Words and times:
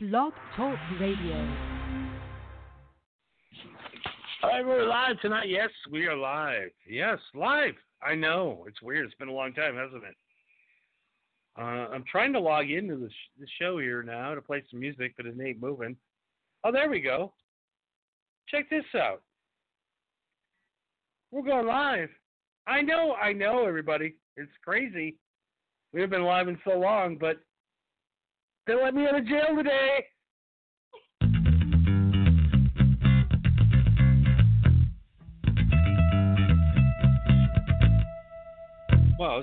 Blog 0.00 0.32
Talk 0.56 0.78
Radio. 0.98 1.36
All 4.42 4.48
right, 4.48 4.64
we're 4.64 4.86
live 4.86 5.20
tonight. 5.20 5.50
Yes, 5.50 5.68
we 5.90 6.06
are 6.06 6.16
live. 6.16 6.70
Yes, 6.88 7.18
live. 7.34 7.74
I 8.02 8.14
know 8.14 8.64
it's 8.66 8.80
weird. 8.80 9.04
It's 9.04 9.14
been 9.16 9.28
a 9.28 9.32
long 9.32 9.52
time, 9.52 9.76
hasn't 9.76 10.02
it? 10.04 10.14
Uh, 11.58 11.92
I'm 11.92 12.04
trying 12.10 12.32
to 12.32 12.40
log 12.40 12.70
into 12.70 12.96
the, 12.96 13.10
sh- 13.10 13.40
the 13.40 13.46
show 13.60 13.76
here 13.76 14.02
now 14.02 14.34
to 14.34 14.40
play 14.40 14.62
some 14.70 14.80
music, 14.80 15.12
but 15.18 15.26
it 15.26 15.34
ain't 15.38 15.60
moving. 15.60 15.94
Oh, 16.64 16.72
there 16.72 16.88
we 16.88 17.00
go. 17.00 17.34
Check 18.48 18.70
this 18.70 18.86
out. 18.98 19.20
We're 21.30 21.42
going 21.42 21.66
live. 21.66 22.08
I 22.66 22.80
know, 22.80 23.16
I 23.22 23.34
know, 23.34 23.66
everybody. 23.66 24.14
It's 24.38 24.50
crazy. 24.64 25.16
We 25.92 26.00
have 26.00 26.08
been 26.08 26.24
live 26.24 26.48
in 26.48 26.58
so 26.64 26.78
long, 26.78 27.18
but 27.20 27.40
they 28.70 28.76
let 28.80 28.94
me 28.94 29.04
out 29.04 29.18
of 29.18 29.26
jail 29.26 29.56
today. 29.56 30.04
Well, 39.18 39.40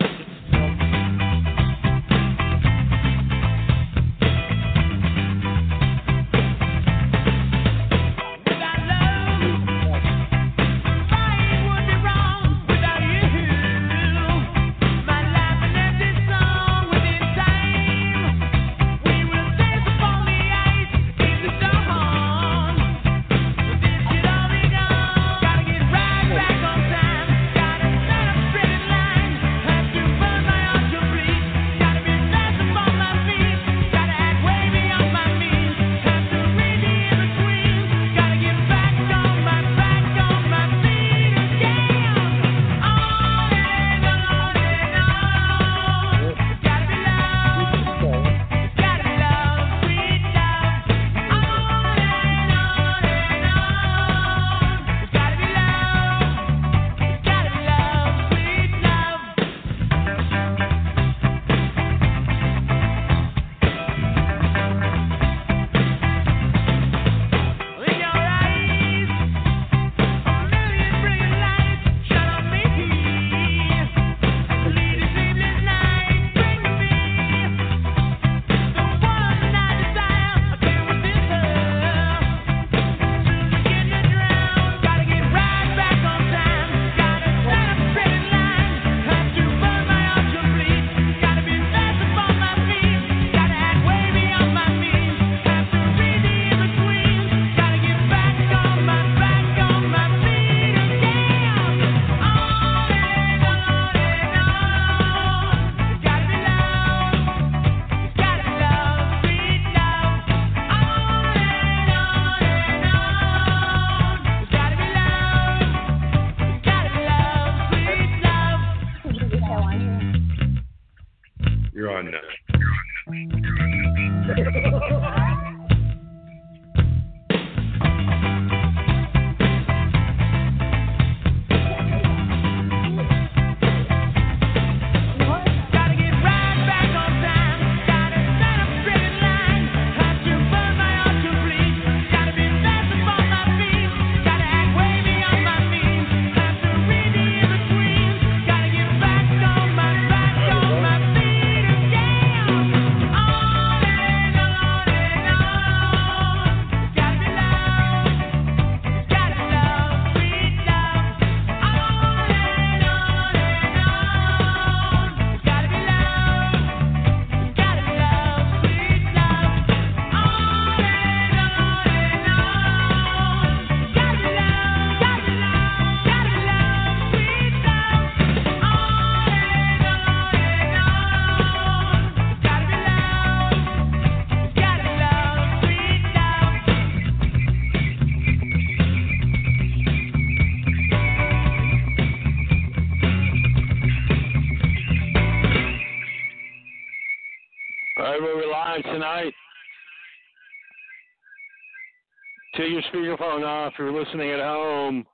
Take 202.67 202.83
your 202.91 203.17
speakerphone 203.17 203.45
off. 203.45 203.71
If 203.73 203.79
you're 203.79 203.93
listening 203.93 204.29
at 204.31 204.41
home, 204.41 205.05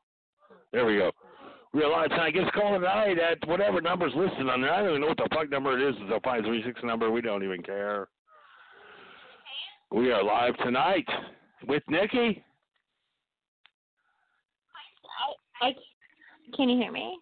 there 0.72 0.88
we 0.88 0.98
go. 0.98 1.12
We're 1.72 1.88
live 1.88 2.10
tonight. 2.10 2.32
Give 2.32 2.46
us 2.46 2.50
a 2.56 2.60
call 2.60 2.74
tonight 2.80 3.20
at 3.20 3.48
whatever 3.48 3.80
number's 3.80 4.14
listed 4.16 4.50
on 4.50 4.62
there. 4.62 4.74
I 4.74 4.80
don't 4.80 4.90
even 4.90 5.02
know 5.02 5.08
what 5.08 5.18
the 5.18 5.30
fuck 5.32 5.52
number 5.52 5.78
it 5.78 5.88
is. 5.88 5.96
It's 6.00 6.12
a 6.12 6.20
536 6.22 6.82
number. 6.84 7.12
We 7.12 7.22
don't 7.22 7.44
even 7.44 7.62
care. 7.62 8.08
We 9.92 10.12
are 10.12 10.24
live 10.24 10.58
tonight 10.64 11.06
with 11.68 11.84
Nikki. 11.88 12.44
I, 15.62 15.68
I 15.68 15.74
can 16.56 16.70
you 16.70 16.78
hear 16.80 16.92
me? 16.92 17.20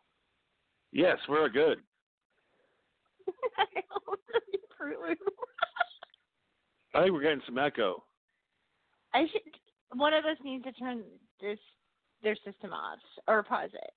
Yes, 0.94 1.18
we're 1.28 1.50
good. 1.50 1.80
I 6.96 7.02
think 7.02 7.12
we're 7.12 7.22
getting 7.22 7.42
some 7.46 7.58
echo. 7.58 8.02
I 9.14 9.24
should. 9.30 9.61
One 9.96 10.14
of 10.14 10.26
us 10.26 10.38
needs 10.44 10.64
to 10.64 10.72
turn 10.74 11.04
this 11.40 11.60
their 12.24 12.36
system 12.46 12.72
off 12.72 13.00
or 13.28 13.44
pause 13.44 13.74
it. 13.74 13.94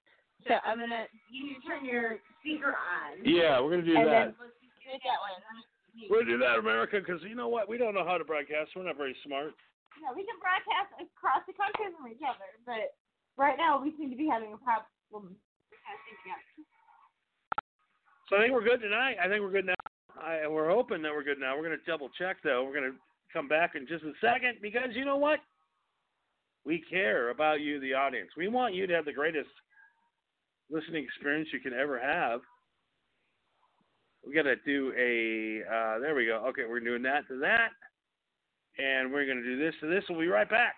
So 0.48 0.54
I'm 0.64 0.78
gonna. 0.78 1.06
You 1.30 1.46
need 1.46 1.56
to 1.60 1.64
turn 1.68 1.84
your 1.84 2.18
speaker 2.40 2.74
on. 2.74 3.22
Yeah, 3.24 3.60
we're 3.60 3.78
gonna 3.78 3.86
do 3.86 3.96
and 3.96 4.08
that. 4.08 4.34
then 4.34 4.40
let's 4.40 4.56
do 4.60 4.92
that 4.92 5.20
way. 5.22 5.32
We're 6.10 6.26
gonna 6.26 6.36
do 6.36 6.42
that, 6.42 6.58
America, 6.58 6.98
because 6.98 7.22
you 7.22 7.36
know 7.38 7.48
what? 7.48 7.68
We 7.68 7.78
don't 7.78 7.94
know 7.94 8.04
how 8.04 8.18
to 8.18 8.24
broadcast. 8.24 8.74
We're 8.74 8.84
not 8.84 8.98
very 8.98 9.14
smart. 9.24 9.54
Yeah, 10.02 10.10
we 10.10 10.26
can 10.26 10.36
broadcast 10.42 10.90
across 10.98 11.46
the 11.46 11.54
country 11.54 11.94
from 11.94 12.10
each 12.10 12.24
other, 12.24 12.50
but 12.66 12.98
right 13.38 13.54
now 13.54 13.78
we 13.78 13.94
seem 13.94 14.10
to 14.10 14.18
be 14.18 14.26
having 14.26 14.50
a 14.52 14.58
problem 14.58 15.38
broadcasting 15.70 16.16
together. 16.26 16.50
So 18.28 18.36
I 18.36 18.38
think 18.42 18.52
we're 18.52 18.66
good 18.66 18.82
tonight. 18.82 19.16
I 19.22 19.28
think 19.28 19.42
we're 19.42 19.54
good 19.54 19.70
now. 19.70 19.82
I, 20.18 20.48
we're 20.48 20.70
hoping 20.70 21.02
that 21.02 21.12
we're 21.12 21.22
good 21.22 21.38
now. 21.38 21.56
We're 21.56 21.66
going 21.66 21.78
to 21.78 21.90
double 21.90 22.08
check 22.16 22.38
though. 22.42 22.64
We're 22.64 22.74
going 22.74 22.90
to 22.90 22.98
come 23.32 23.48
back 23.48 23.74
in 23.74 23.86
just 23.86 24.04
a 24.04 24.12
second 24.20 24.58
because 24.62 24.94
you 24.94 25.04
know 25.04 25.16
what? 25.16 25.40
We 26.64 26.82
care 26.88 27.30
about 27.30 27.60
you, 27.60 27.78
the 27.80 27.94
audience. 27.94 28.30
We 28.36 28.48
want 28.48 28.74
you 28.74 28.86
to 28.86 28.94
have 28.94 29.04
the 29.04 29.12
greatest 29.12 29.50
listening 30.70 31.04
experience 31.04 31.48
you 31.52 31.60
can 31.60 31.74
ever 31.74 31.98
have. 31.98 32.40
We 34.26 34.34
got 34.34 34.42
to 34.42 34.56
do 34.64 34.92
a. 34.98 35.62
Uh, 35.68 35.98
there 35.98 36.14
we 36.14 36.26
go. 36.26 36.44
Okay, 36.48 36.62
we're 36.68 36.80
doing 36.80 37.02
that 37.02 37.28
to 37.28 37.38
that, 37.40 37.68
and 38.78 39.12
we're 39.12 39.26
going 39.26 39.42
to 39.42 39.44
do 39.44 39.58
this 39.58 39.74
to 39.80 39.86
this. 39.88 40.04
We'll 40.08 40.20
be 40.20 40.28
right 40.28 40.48
back. 40.48 40.74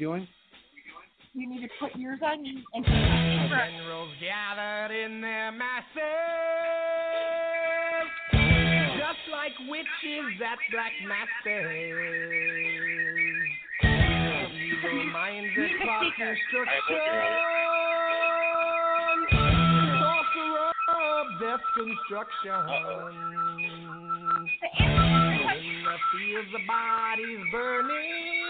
Doing? 0.00 0.26
You 1.34 1.48
need 1.48 1.60
to 1.60 1.68
put 1.78 1.94
yours 1.94 2.18
on 2.24 2.38
and 2.74 2.84
Generals 2.84 4.10
gathered 4.20 4.90
in 4.96 5.20
their 5.20 5.52
masses, 5.52 5.86
just 8.98 9.18
like 9.30 9.52
witches 9.68 10.40
at 10.40 10.58
black 10.72 10.92
masses. 11.06 11.60
Evil 13.84 15.04
minds 15.12 15.54
that 15.56 15.70
plot 15.84 16.02
destruction, 16.18 16.98
sorcerer 20.00 20.72
of 20.96 21.26
death 21.40 21.64
construction. 21.76 22.62
In 25.60 25.84
the 25.84 25.96
fields, 26.12 26.50
the 26.52 26.62
bodies 26.66 27.42
burning. 27.52 28.49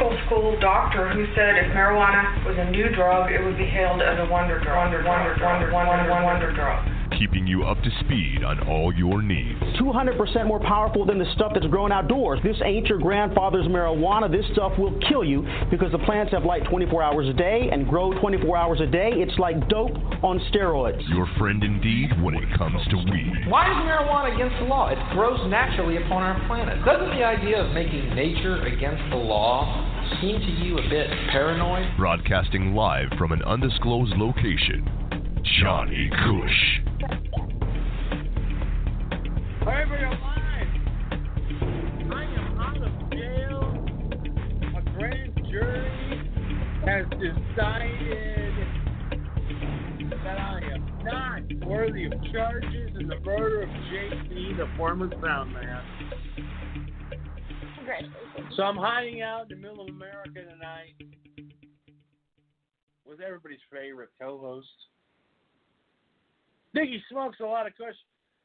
Medical 0.00 0.26
School 0.26 0.58
doctor 0.60 1.12
who 1.12 1.26
said 1.34 1.60
if 1.60 1.76
marijuana 1.76 2.44
was 2.46 2.56
a 2.56 2.70
new 2.70 2.88
drug, 2.94 3.30
it 3.30 3.44
would 3.44 3.58
be 3.58 3.66
hailed 3.66 4.00
as 4.00 4.18
a 4.18 4.30
wonder 4.32 4.58
drug. 4.58 4.80
Wonder, 4.80 5.04
wonder, 5.04 5.36
wonder, 5.42 5.72
wonder, 5.72 6.08
wonder, 6.08 6.24
wonder 6.24 6.54
drug. 6.54 6.88
Keeping 7.18 7.46
you 7.46 7.64
up 7.64 7.76
to 7.82 7.90
speed 8.00 8.42
on 8.42 8.66
all 8.66 8.94
your 8.94 9.20
needs. 9.20 9.60
200% 9.76 10.46
more 10.46 10.60
powerful 10.60 11.04
than 11.04 11.18
the 11.18 11.26
stuff 11.34 11.52
that's 11.52 11.66
grown 11.66 11.92
outdoors. 11.92 12.40
This 12.42 12.56
ain't 12.64 12.86
your 12.86 12.98
grandfather's 12.98 13.66
marijuana. 13.66 14.30
This 14.30 14.46
stuff 14.52 14.72
will 14.78 14.98
kill 15.06 15.24
you 15.24 15.44
because 15.70 15.92
the 15.92 15.98
plants 15.98 16.32
have 16.32 16.44
light 16.44 16.64
24 16.70 17.02
hours 17.02 17.28
a 17.28 17.34
day 17.34 17.68
and 17.70 17.86
grow 17.86 18.14
24 18.20 18.56
hours 18.56 18.80
a 18.80 18.86
day. 18.86 19.10
It's 19.12 19.36
like 19.38 19.68
dope 19.68 19.92
on 20.22 20.40
steroids. 20.50 21.02
Your 21.10 21.28
friend 21.36 21.62
indeed 21.62 22.08
when 22.22 22.36
it 22.36 22.48
comes 22.56 22.80
to 22.88 22.96
weed. 22.96 23.50
Why 23.50 23.68
is 23.68 23.76
marijuana 23.84 24.34
against 24.34 24.56
the 24.60 24.66
law? 24.66 24.88
It 24.88 24.98
grows 25.12 25.40
naturally 25.50 25.98
upon 25.98 26.22
our 26.22 26.46
planet. 26.46 26.82
Doesn't 26.86 27.10
the 27.10 27.24
idea 27.24 27.60
of 27.60 27.74
making 27.74 28.14
nature 28.14 28.62
against 28.62 29.02
the 29.10 29.16
law 29.16 29.89
seem 30.20 30.40
to 30.40 30.64
you 30.64 30.78
a 30.78 30.88
bit 30.88 31.08
paranoid? 31.30 31.96
Broadcasting 31.96 32.74
live 32.74 33.08
from 33.18 33.32
an 33.32 33.42
undisclosed 33.42 34.14
location. 34.16 34.88
Johnny 35.60 36.10
Kush. 36.10 36.80
Cush. 37.00 37.30
Everybody 39.60 40.04
alive! 40.04 40.66
I 42.12 42.24
am 42.24 42.58
out 42.58 42.82
of 42.82 42.92
jail. 43.12 43.60
A 44.76 44.82
grand 44.96 45.34
jury 45.50 46.30
has 46.86 47.06
decided 47.10 48.54
that 50.24 50.38
I 50.38 50.60
am 50.74 50.82
not 51.04 51.42
worthy 51.66 52.04
of 52.06 52.12
charges 52.32 52.90
in 52.98 53.06
the 53.08 53.20
murder 53.20 53.62
of 53.62 53.68
JC, 53.68 54.56
the 54.56 54.68
former 54.76 55.10
sound 55.22 55.52
man. 55.52 55.82
Congratulations. 57.80 58.52
So 58.56 58.62
I'm 58.68 58.76
hiding 58.76 59.24
out 59.24 59.48
in 59.48 59.56
the 59.56 59.60
middle 59.64 59.80
of 59.80 59.88
America 59.88 60.44
tonight 60.44 60.92
with 63.08 63.24
everybody's 63.24 63.64
favorite 63.72 64.12
co-host. 64.20 64.68
Diggy 66.76 67.00
smokes 67.08 67.40
a 67.40 67.48
lot 67.48 67.66
of 67.66 67.72
kush, 67.74 67.96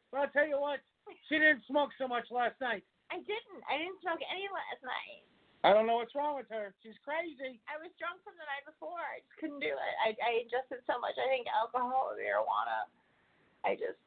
but 0.10 0.24
I'll 0.24 0.34
tell 0.34 0.48
you 0.48 0.58
what, 0.58 0.80
she 1.28 1.36
didn't 1.36 1.68
smoke 1.68 1.92
so 2.00 2.08
much 2.08 2.32
last 2.32 2.56
night. 2.64 2.82
I 3.12 3.22
didn't. 3.22 3.62
I 3.70 3.78
didn't 3.78 4.02
smoke 4.02 4.24
any 4.24 4.48
last 4.50 4.82
night. 4.82 5.28
I 5.62 5.74
don't 5.74 5.86
know 5.86 6.00
what's 6.00 6.16
wrong 6.16 6.38
with 6.38 6.50
her. 6.50 6.74
She's 6.82 6.98
crazy. 7.06 7.62
I 7.70 7.78
was 7.78 7.94
drunk 7.98 8.22
from 8.24 8.38
the 8.38 8.46
night 8.50 8.66
before. 8.66 9.02
I 9.02 9.22
just 9.22 9.36
couldn't 9.38 9.62
do 9.62 9.74
it. 9.74 9.96
I, 10.02 10.14
I 10.22 10.32
ingested 10.46 10.82
so 10.88 10.98
much. 10.98 11.18
I 11.18 11.26
think 11.30 11.46
alcohol 11.50 12.14
and 12.14 12.22
marijuana. 12.22 12.90
I 13.66 13.74
just. 13.78 14.02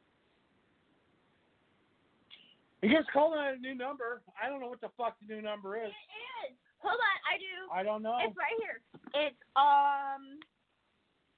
You 2.82 2.94
just 2.94 3.10
called 3.10 3.34
out 3.34 3.54
a 3.54 3.58
new 3.58 3.74
number. 3.74 4.22
I 4.40 4.48
don't 4.48 4.60
know 4.60 4.68
what 4.68 4.80
the 4.80 4.90
fuck 4.96 5.16
the 5.20 5.34
new 5.34 5.42
number 5.42 5.76
is. 5.76 5.90
It 5.90 6.52
is. 6.52 6.56
Hold 6.78 6.94
on. 6.94 7.18
I 7.26 7.34
do. 7.38 7.54
I 7.74 7.82
don't 7.82 8.02
know. 8.02 8.18
It's 8.22 8.36
right 8.36 8.54
here. 8.62 8.80
It's 9.14 9.36
um. 9.56 10.38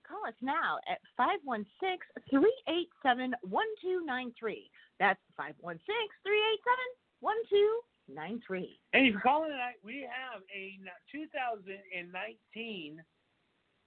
Call 0.07 0.27
us 0.27 0.35
now 0.43 0.79
at 0.91 0.99
five 1.17 1.39
one 1.45 1.65
six 1.79 2.05
three 2.29 2.53
eight 2.69 2.89
seven 3.03 3.33
one 3.43 3.67
two 3.81 4.05
nine 4.05 4.33
three. 4.39 4.69
That's 4.99 5.21
five 5.37 5.55
one 5.61 5.79
six 5.87 6.15
three 6.27 6.43
eight 6.53 6.61
seven 6.67 6.85
one 7.21 7.37
two 7.49 7.81
nine 8.13 8.43
three. 8.47 8.81
And 8.93 9.07
if 9.07 9.13
you're 9.13 9.21
calling 9.21 9.51
tonight, 9.51 9.79
we 9.85 10.03
have 10.11 10.43
a 10.55 10.79
2019 11.13 13.03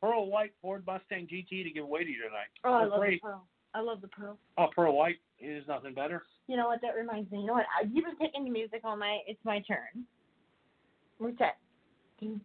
Pearl 0.02 0.28
White 0.28 0.54
Ford 0.62 0.84
Mustang 0.88 1.28
GT 1.28 1.64
to 1.64 1.70
give 1.72 1.84
away 1.84 2.04
to 2.06 2.10
you 2.10 2.24
tonight. 2.24 2.48
Oh, 2.64 2.74
I 2.74 2.86
love 2.86 3.00
free. 3.00 3.20
pearl. 3.20 3.46
I 3.74 3.82
love 3.82 4.02
the 4.02 4.08
pearl. 4.08 4.38
Oh, 4.58 4.68
Pearl 4.76 4.96
White 4.96 5.20
is 5.40 5.64
nothing 5.68 5.94
better. 5.94 6.24
You 6.48 6.58
know 6.58 6.68
what? 6.68 6.82
That 6.82 6.96
reminds 6.96 7.32
me. 7.32 7.40
You 7.40 7.48
know 7.48 7.54
what? 7.54 7.66
I, 7.66 7.86
you've 7.92 8.06
been 8.06 8.16
picking 8.18 8.44
the 8.44 8.50
music 8.52 8.82
all 8.84 8.98
night. 8.98 9.22
It's 9.28 9.40
my 9.44 9.60
turn. 9.62 10.06
Where's 11.18 11.38
that? 11.40 11.58
Mm. 12.24 12.40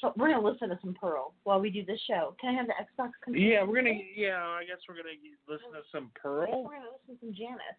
So 0.00 0.12
we're 0.16 0.28
gonna 0.30 0.46
listen 0.46 0.68
to 0.68 0.78
some 0.80 0.94
Pearl 0.94 1.32
while 1.44 1.60
we 1.60 1.70
do 1.70 1.84
this 1.84 2.00
show. 2.08 2.34
Can 2.40 2.54
I 2.54 2.58
have 2.58 2.66
the 2.66 2.74
Xbox 2.74 3.10
controller? 3.22 3.46
Yeah, 3.46 3.62
we're 3.62 3.76
gonna. 3.76 3.98
Yeah, 4.16 4.42
I 4.42 4.64
guess 4.64 4.78
we're 4.88 4.96
gonna 4.96 5.14
listen 5.48 5.70
to 5.72 5.82
some 5.92 6.10
Pearl. 6.20 6.64
We're 6.64 6.76
gonna 6.76 6.90
listen 7.08 7.14
to 7.14 7.26
some 7.26 7.34
Janis. 7.34 7.78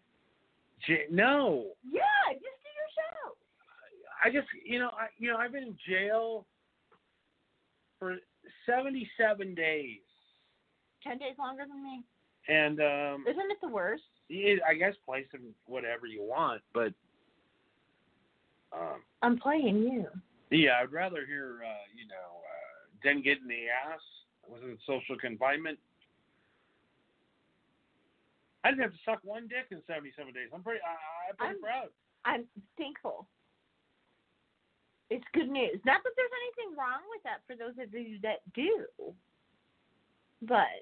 J- 0.86 1.06
no, 1.10 1.72
Yeah, 1.90 2.00
just 2.32 2.40
do 2.40 2.70
your 2.72 2.90
show. 2.96 3.36
I 4.24 4.30
just 4.30 4.48
you 4.64 4.78
know 4.78 4.88
I 4.88 5.08
you 5.18 5.30
know 5.30 5.36
I've 5.36 5.52
been 5.52 5.62
in 5.64 5.76
jail 5.88 6.46
for 7.98 8.16
77 8.66 9.54
days, 9.54 10.00
Ten 11.02 11.18
days 11.18 11.34
longer 11.38 11.64
than 11.68 11.82
me. 11.82 12.02
And 12.48 12.80
um, 12.80 13.24
Isn't 13.28 13.50
it 13.50 13.58
the 13.62 13.68
worst? 13.68 14.02
it, 14.28 14.60
I 14.68 14.74
guess 14.74 14.94
play 15.04 15.26
some 15.30 15.40
whatever 15.66 16.06
you 16.06 16.22
want, 16.22 16.62
but 16.72 16.92
um, 18.72 19.00
I'm 19.22 19.38
playing 19.38 19.78
you. 19.82 20.06
yeah, 20.50 20.80
I'd 20.82 20.92
rather 20.92 21.24
hear 21.26 21.60
uh, 21.64 21.84
you 21.96 22.06
know 22.08 22.40
uh, 22.42 22.86
Den 23.02 23.22
get 23.22 23.38
in 23.40 23.48
the 23.48 23.68
ass 23.68 24.00
was 24.48 24.60
in 24.62 24.76
social 24.86 25.16
confinement. 25.18 25.78
I 28.64 28.70
didn't 28.70 28.82
have 28.82 28.92
to 28.92 28.98
suck 29.04 29.20
one 29.24 29.46
dick 29.46 29.68
in 29.70 29.82
77 29.86 30.32
days. 30.32 30.48
I'm 30.54 30.62
pretty, 30.62 30.80
I, 30.80 31.30
I'm 31.30 31.36
pretty 31.36 31.52
I'm- 31.54 31.62
proud. 31.62 31.88
I'm 32.24 32.44
thankful. 32.78 33.26
It's 35.10 35.24
good 35.34 35.50
news. 35.50 35.76
Not 35.84 36.00
that 36.02 36.12
there's 36.16 36.32
anything 36.48 36.74
wrong 36.76 37.04
with 37.12 37.22
that 37.28 37.44
for 37.46 37.54
those 37.54 37.76
of 37.76 37.92
you 37.92 38.16
that 38.22 38.40
do, 38.54 38.86
but 40.40 40.80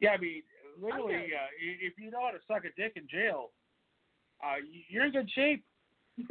Yeah, 0.00 0.10
I 0.10 0.16
mean, 0.18 0.42
literally, 0.80 1.14
Okay. 1.14 1.30
uh, 1.34 1.48
if 1.60 1.94
you 1.98 2.10
know 2.10 2.20
how 2.24 2.30
to 2.30 2.38
suck 2.46 2.64
a 2.64 2.72
dick 2.80 2.92
in 2.96 3.06
jail, 3.08 3.50
uh, 4.42 4.56
you're 4.88 5.06
in 5.06 5.12
good 5.12 5.30
shape. 5.30 5.64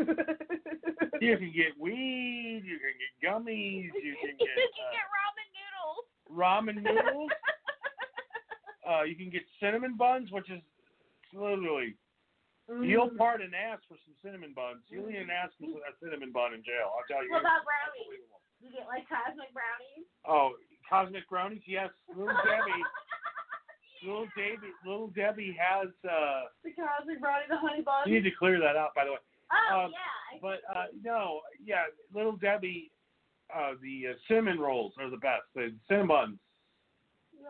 You 1.22 1.38
can 1.38 1.54
get 1.56 1.72
weed, 1.80 2.64
you 2.66 2.80
can 2.84 2.96
get 3.00 3.12
gummies, 3.24 3.92
you 4.04 4.16
can 4.20 4.36
you 4.36 4.44
get 4.44 4.56
can 4.60 4.68
uh, 4.76 4.92
get 4.92 5.08
ramen 5.16 5.48
noodles. 5.56 6.04
ramen 6.28 6.78
noodles. 6.84 7.32
uh, 8.84 9.04
you 9.04 9.16
can 9.16 9.30
get 9.30 9.44
cinnamon 9.62 9.96
buns, 9.96 10.32
which 10.32 10.50
is 10.50 10.60
literally 11.34 11.96
you'll 12.84 13.10
Mm. 13.12 13.18
pardon 13.18 13.52
ass 13.54 13.80
for 13.88 13.96
some 14.04 14.16
cinnamon 14.24 14.52
buns. 14.56 14.84
You'll 14.90 15.10
eat 15.12 15.18
an 15.20 15.30
ass 15.30 15.52
for 15.60 15.68
a 15.68 15.92
cinnamon 16.04 16.32
bun 16.32 16.54
in 16.56 16.64
jail. 16.64 16.92
I'll 16.96 17.04
tell 17.08 17.24
you. 17.24 17.32
What 17.32 17.42
about 17.44 17.64
brownies? 17.68 18.24
You 18.60 18.72
get 18.72 18.88
like 18.88 19.04
cosmic 19.08 19.52
brownies. 19.52 20.08
Oh, 20.28 20.56
cosmic 20.88 21.28
brownies, 21.30 21.64
yes. 21.68 21.92
Little 22.08 22.32
Debbie, 22.44 22.84
little 24.06 24.28
Debbie, 24.36 24.74
little 24.86 25.08
Debbie 25.08 25.58
has. 25.60 25.88
uh 26.04 26.42
The 26.64 26.72
cosmic 26.72 27.20
brownie, 27.22 27.46
the 27.50 27.58
honey 27.58 27.82
bun. 27.82 28.04
You 28.06 28.16
need 28.16 28.30
to 28.30 28.36
clear 28.38 28.60
that 28.60 28.76
out, 28.76 28.94
by 28.96 29.06
the 29.06 29.12
way. 29.12 29.18
Oh 29.72 29.86
um, 29.86 29.92
yeah. 29.92 30.40
But 30.42 30.62
uh 30.76 30.86
no, 31.04 31.42
yeah, 31.64 31.84
little 32.14 32.36
Debbie, 32.38 32.92
uh 33.56 33.72
the 33.82 34.12
uh, 34.12 34.14
cinnamon 34.28 34.60
rolls 34.60 34.94
are 35.00 35.10
the 35.10 35.18
best. 35.18 35.44
The 35.56 35.74
cinnamon 35.88 36.08
buns, 36.08 36.38
yeah. 37.42 37.50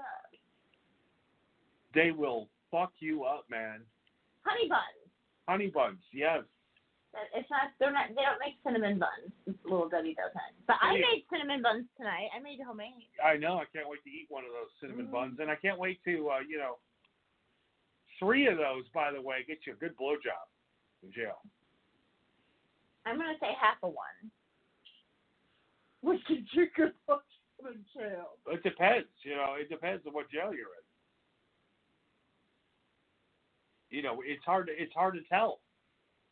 they 1.94 2.12
will 2.12 2.50
fuck 2.72 2.92
you 3.00 3.24
up, 3.24 3.46
man. 3.50 3.82
Honey 4.44 4.68
buns. 4.68 4.82
Honey 5.48 5.68
buns, 5.68 6.00
yes. 6.12 6.44
It's 7.34 7.50
not. 7.50 7.70
They're 7.80 7.94
not. 7.94 8.10
They 8.10 8.26
don't 8.26 8.42
make 8.42 8.58
cinnamon 8.66 8.98
buns. 8.98 9.30
Little 9.64 9.88
Debbie 9.90 10.16
doesn't. 10.18 10.54
But 10.66 10.78
I 10.82 10.94
made 10.98 11.26
cinnamon 11.30 11.62
buns 11.62 11.86
tonight. 11.98 12.30
I 12.36 12.42
made 12.42 12.58
homemade. 12.66 13.06
I 13.24 13.38
know. 13.38 13.62
I 13.62 13.66
can't 13.70 13.88
wait 13.88 14.04
to 14.04 14.10
eat 14.10 14.26
one 14.30 14.44
of 14.46 14.52
those 14.52 14.74
cinnamon 14.82 15.08
Mm. 15.08 15.12
buns, 15.12 15.40
and 15.40 15.50
I 15.52 15.56
can't 15.56 15.78
wait 15.78 16.04
to, 16.06 16.30
uh, 16.30 16.40
you 16.40 16.58
know, 16.58 16.80
three 18.18 18.48
of 18.48 18.58
those, 18.58 18.88
by 18.90 19.12
the 19.12 19.22
way, 19.22 19.44
get 19.46 19.66
you 19.66 19.74
a 19.74 19.76
good 19.76 19.96
blowjob 19.96 20.48
in 21.04 21.12
jail. 21.12 21.38
I'm 23.06 23.18
gonna 23.18 23.38
say 23.40 23.54
half 23.54 23.78
a 23.84 23.90
one. 23.90 24.32
Which 26.02 26.22
is 26.32 26.44
you 26.54 26.68
good 26.76 26.94
in 27.64 27.86
jail. 27.94 28.38
It 28.48 28.64
depends, 28.64 29.08
you 29.22 29.36
know. 29.36 29.54
It 29.56 29.70
depends 29.70 30.06
on 30.08 30.14
what 30.14 30.30
jail 30.30 30.54
you're 30.54 30.74
in. 30.76 30.84
You 33.90 34.02
know, 34.02 34.22
it's 34.26 34.44
hard. 34.44 34.68
To, 34.68 34.74
it's 34.74 34.94
hard 34.94 35.14
to 35.14 35.22
tell. 35.30 35.62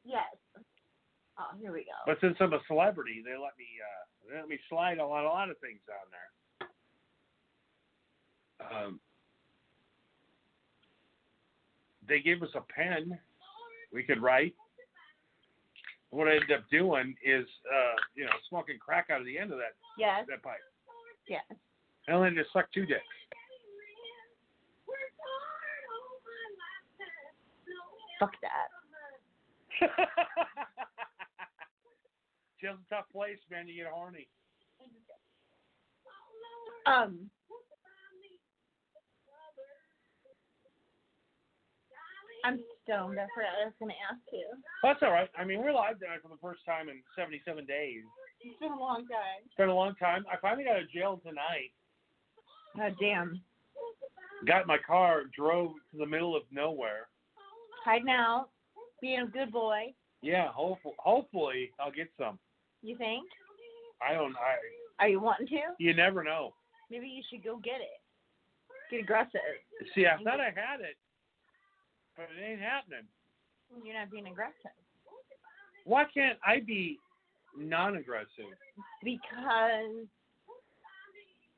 Yes. 0.04 0.26
Oh, 1.40 1.58
here 1.60 1.72
we 1.72 1.80
go. 1.80 1.98
But 2.06 2.18
since 2.22 2.36
I'm 2.40 2.54
a 2.54 2.60
celebrity, 2.68 3.22
they 3.24 3.32
let 3.32 3.58
me 3.58 3.68
uh, 3.82 4.30
they 4.30 4.40
let 4.40 4.50
me 4.50 4.60
slide 4.70 5.00
on 5.00 5.10
a 5.10 5.28
lot 5.28 5.50
of 5.50 5.58
things 5.60 5.80
on 5.90 6.08
there. 6.12 6.30
Um, 8.62 9.00
they 12.08 12.20
gave 12.20 12.44
us 12.44 12.50
a 12.56 12.62
pen 12.62 13.18
we 13.94 14.04
could 14.04 14.22
write. 14.22 14.56
What 16.12 16.28
I 16.28 16.34
ended 16.34 16.52
up 16.52 16.70
doing 16.70 17.16
is, 17.24 17.46
uh, 17.72 17.96
you 18.16 18.26
know, 18.26 18.32
smoking 18.50 18.78
crack 18.78 19.08
out 19.10 19.22
of 19.22 19.26
the 19.26 19.38
end 19.38 19.52
of 19.52 19.58
that 19.58 19.76
Yes. 19.98 20.26
that 20.28 20.44
pipe. 20.44 20.60
Yes. 21.28 21.44
I 22.08 22.12
only 22.12 22.32
just 22.32 22.52
to 22.52 22.60
suck 22.60 22.72
two 22.74 22.86
dicks. 22.86 23.02
Fuck 28.20 28.34
that. 28.42 28.68
Jail's 32.62 32.80
a 32.86 32.96
tough 32.96 33.06
place, 33.12 33.39
man. 33.50 33.68
You 33.68 33.84
get 33.84 33.91
horny. 33.91 34.27
Um. 36.86 37.30
I'm 42.44 42.60
stoned. 42.84 43.20
I 43.20 43.27
forgot 43.36 43.53
I 43.62 43.65
was 43.65 43.74
going 43.80 43.91
to 43.91 44.01
ask 44.10 44.22
you. 44.34 44.48
That's 44.82 45.00
all 45.03 45.12
right. 45.12 45.30
I 45.38 45.44
mean, 45.44 45.60
we're 45.60 45.74
live 45.74 46.00
tonight 46.00 46.22
for 46.24 46.30
the 46.30 46.41
first 46.41 46.65
time 46.65 46.89
in 46.89 47.01
77 47.15 47.65
days. 47.65 48.01
It's 48.41 48.60
been 48.60 48.72
a 48.72 48.80
long 48.80 49.06
time. 49.06 49.46
It's 49.46 49.56
been 49.56 49.70
a 49.70 49.75
long 49.75 49.94
time. 49.96 50.25
I 50.32 50.38
finally 50.41 50.63
got 50.63 50.77
out 50.77 50.84
of 50.84 50.91
jail 50.91 51.22
tonight. 51.24 51.70
God 52.75 52.96
damn. 53.00 53.41
Got 54.48 54.65
my 54.65 54.77
car, 54.80 55.24
drove 55.36 55.74
to 55.91 55.98
the 55.98 56.06
middle 56.06 56.36
of 56.36 56.44
nowhere. 56.51 57.10
Hiding 57.86 58.10
out, 58.10 58.50
being 59.01 59.22
a 59.22 59.27
good 59.27 59.51
boy. 59.51 59.94
Yeah, 60.24 60.48
hopefully, 60.51 60.96
hopefully 60.98 61.72
I'll 61.80 61.91
get 61.91 62.10
some. 62.18 62.39
You 62.82 62.98
think? 62.98 63.26
I 64.02 64.14
don't. 64.14 64.36
I. 64.36 65.04
Are 65.04 65.10
you 65.10 65.20
wanting 65.20 65.48
to? 65.48 65.60
You 65.80 65.94
never 65.94 66.24
know. 66.24 66.54
Maybe 66.90 67.08
you 67.08 67.24
should 67.30 67.44
go 67.44 67.58
get 67.58 67.82
it. 67.82 68.02
Get 68.90 69.02
aggressive. 69.02 69.40
See, 69.96 70.06
I 70.06 70.22
thought 70.24 70.40
I 70.40 70.46
had 70.46 70.82
it, 70.82 70.98
but 72.16 72.28
it 72.38 72.44
ain't 72.44 72.62
happening. 72.62 73.08
You're 73.84 73.98
not 73.98 74.12
being 74.12 74.28
aggressive. 74.28 74.72
Why 75.86 76.06
can't 76.14 76.38
I 76.46 76.60
be 76.60 77.00
non-aggressive? 77.58 78.52
Because 79.04 80.06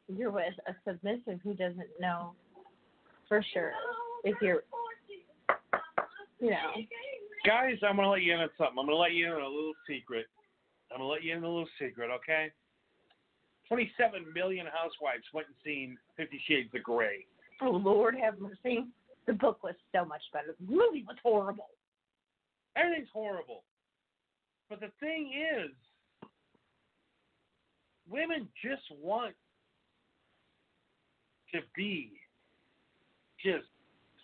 you're 0.08 0.32
with 0.32 0.53
a 0.68 0.75
submissive 0.88 1.39
who 1.44 1.53
doesn't 1.53 1.89
know 2.00 2.34
for 3.27 3.44
sure 3.53 3.72
if 4.24 4.36
you're, 4.42 4.63
you 6.39 6.51
know. 6.51 6.72
Guys, 7.46 7.77
I'm 7.82 7.96
gonna 7.96 8.10
let 8.10 8.22
you 8.22 8.34
in 8.34 8.39
on 8.39 8.50
something. 8.58 8.77
I'm 8.80 8.86
gonna 8.86 8.96
let 8.96 9.13
you 9.13 9.25
in 9.25 9.32
on 9.32 9.42
a 9.42 9.48
little 9.48 9.74
secret. 9.88 10.27
I'm 10.93 11.00
gonna 11.00 11.09
let 11.09 11.23
you 11.23 11.35
in 11.35 11.43
a 11.43 11.47
little 11.47 11.67
secret, 11.79 12.09
okay? 12.12 12.51
27 13.67 14.25
million 14.33 14.67
housewives 14.67 15.23
went 15.33 15.47
and 15.47 15.55
seen 15.65 15.97
Fifty 16.15 16.39
Shades 16.47 16.69
of 16.75 16.83
Grey. 16.83 17.25
Oh 17.62 17.71
Lord, 17.71 18.15
have 18.21 18.39
mercy. 18.39 18.85
The 19.25 19.33
book 19.33 19.63
was 19.63 19.73
so 19.95 20.05
much 20.05 20.21
better. 20.31 20.55
The 20.59 20.71
movie 20.71 21.03
was 21.07 21.15
horrible. 21.23 21.69
Everything's 22.75 23.07
horrible. 23.13 23.63
But 24.69 24.81
the 24.81 24.91
thing 25.00 25.31
is, 25.33 25.71
women 28.09 28.47
just 28.63 28.83
want 29.01 29.33
to 31.53 31.59
be 31.75 32.12
just 33.43 33.65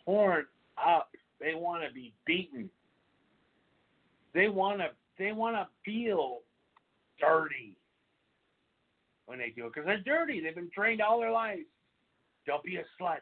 torn 0.05 0.45
up. 0.77 1.09
They 1.39 1.55
want 1.55 1.83
to 1.87 1.93
be 1.93 2.13
beaten. 2.25 2.69
They 4.33 4.49
want 4.49 4.79
to. 4.79 4.89
They 5.17 5.31
want 5.31 5.55
to 5.55 5.67
feel 5.83 6.39
dirty 7.19 7.75
when 9.25 9.37
they 9.39 9.53
do 9.55 9.65
it 9.65 9.73
because 9.73 9.85
they're 9.85 9.99
dirty. 9.99 10.41
They've 10.41 10.55
been 10.55 10.71
trained 10.73 11.01
all 11.01 11.19
their 11.19 11.31
lives. 11.31 11.65
Don't 12.45 12.63
be 12.63 12.77
a 12.77 12.83
slut. 12.99 13.19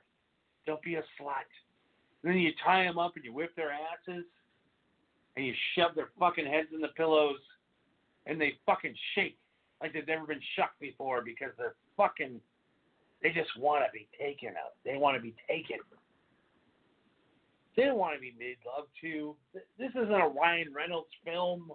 Don't 0.65 0.81
be 0.81 0.95
a 0.95 1.03
slut. 1.19 1.47
And 2.23 2.31
then 2.31 2.37
you 2.37 2.51
tie 2.63 2.83
them 2.83 2.97
up 2.97 3.15
and 3.15 3.25
you 3.25 3.33
whip 3.33 3.55
their 3.55 3.71
asses 3.71 4.25
and 5.35 5.45
you 5.45 5.53
shove 5.75 5.91
their 5.95 6.09
fucking 6.19 6.45
heads 6.45 6.69
in 6.73 6.81
the 6.81 6.89
pillows 6.89 7.39
and 8.25 8.39
they 8.39 8.53
fucking 8.65 8.95
shake 9.15 9.37
like 9.81 9.93
they've 9.93 10.07
never 10.07 10.25
been 10.25 10.41
shocked 10.55 10.79
before 10.79 11.21
because 11.21 11.51
they're 11.57 11.75
fucking 11.95 12.39
they 13.21 13.29
just 13.29 13.49
want 13.57 13.83
to 13.83 13.91
be 13.91 14.07
taken 14.19 14.49
up. 14.49 14.75
They 14.85 14.97
want 14.97 15.17
to 15.17 15.21
be 15.21 15.33
taken. 15.49 15.77
They 17.75 17.83
don't 17.85 17.97
want 17.97 18.15
to 18.15 18.21
be 18.21 18.33
made 18.37 18.57
love 18.65 18.87
to. 19.01 19.35
This 19.77 19.91
isn't 19.91 20.11
a 20.11 20.27
Ryan 20.27 20.73
Reynolds 20.73 21.09
film. 21.25 21.71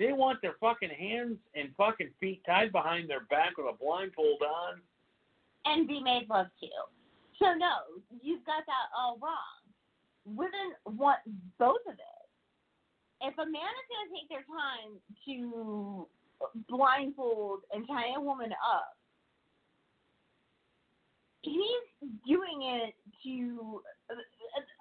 They 0.00 0.14
want 0.14 0.40
their 0.40 0.54
fucking 0.58 0.88
hands 0.88 1.36
and 1.54 1.68
fucking 1.76 2.08
feet 2.18 2.40
tied 2.46 2.72
behind 2.72 3.10
their 3.10 3.20
back 3.28 3.58
with 3.58 3.66
a 3.66 3.76
blindfold 3.76 4.40
on. 4.40 4.80
And 5.66 5.86
be 5.86 6.00
made 6.00 6.26
love 6.30 6.46
to. 6.60 6.68
So 7.38 7.52
no, 7.52 8.00
you've 8.22 8.44
got 8.46 8.64
that 8.66 8.88
all 8.96 9.18
wrong. 9.22 9.60
Women 10.24 10.72
want 10.86 11.18
both 11.58 11.84
of 11.86 11.92
it. 11.92 12.26
If 13.20 13.34
a 13.34 13.44
man 13.44 13.52
is 13.52 13.86
going 13.92 14.08
to 14.08 14.14
take 14.16 14.28
their 14.30 14.44
time 14.48 14.96
to 15.26 16.06
blindfold 16.70 17.60
and 17.74 17.86
tie 17.86 18.14
a 18.16 18.20
woman 18.20 18.52
up, 18.52 18.96
he's 21.42 22.08
doing 22.26 22.62
it 22.62 22.94
to 23.24 23.82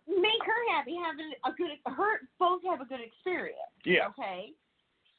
make 0.07 0.43
her 0.45 0.73
happy, 0.73 0.95
have 0.95 1.15
a 1.45 1.55
good, 1.57 1.71
her 1.93 2.21
both 2.39 2.61
have 2.69 2.79
a 2.79 2.85
good 2.85 3.01
experience. 3.01 3.57
Yeah. 3.83 4.07
Okay. 4.07 4.53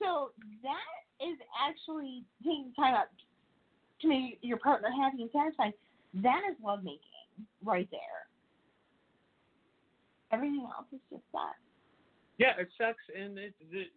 So 0.01 0.31
that 0.63 1.27
is 1.27 1.39
actually 1.55 2.25
taking 2.43 2.73
time 2.75 2.95
out 2.95 3.07
to 4.01 4.09
make 4.09 4.39
your 4.41 4.59
partner 4.59 4.89
happy 4.91 5.23
and 5.23 5.31
satisfied. 5.33 5.75
That 6.15 6.41
is 6.51 6.57
lovemaking 6.65 7.01
right 7.65 7.89
there. 7.91 8.01
Everything 10.33 10.67
else 10.77 10.87
is 10.93 11.01
just 11.11 11.23
that. 11.33 11.55
Yeah, 12.39 12.53
it 12.59 12.69
sucks, 12.79 13.03
and 13.15 13.37
it, 13.39 13.55
it, 13.71 13.89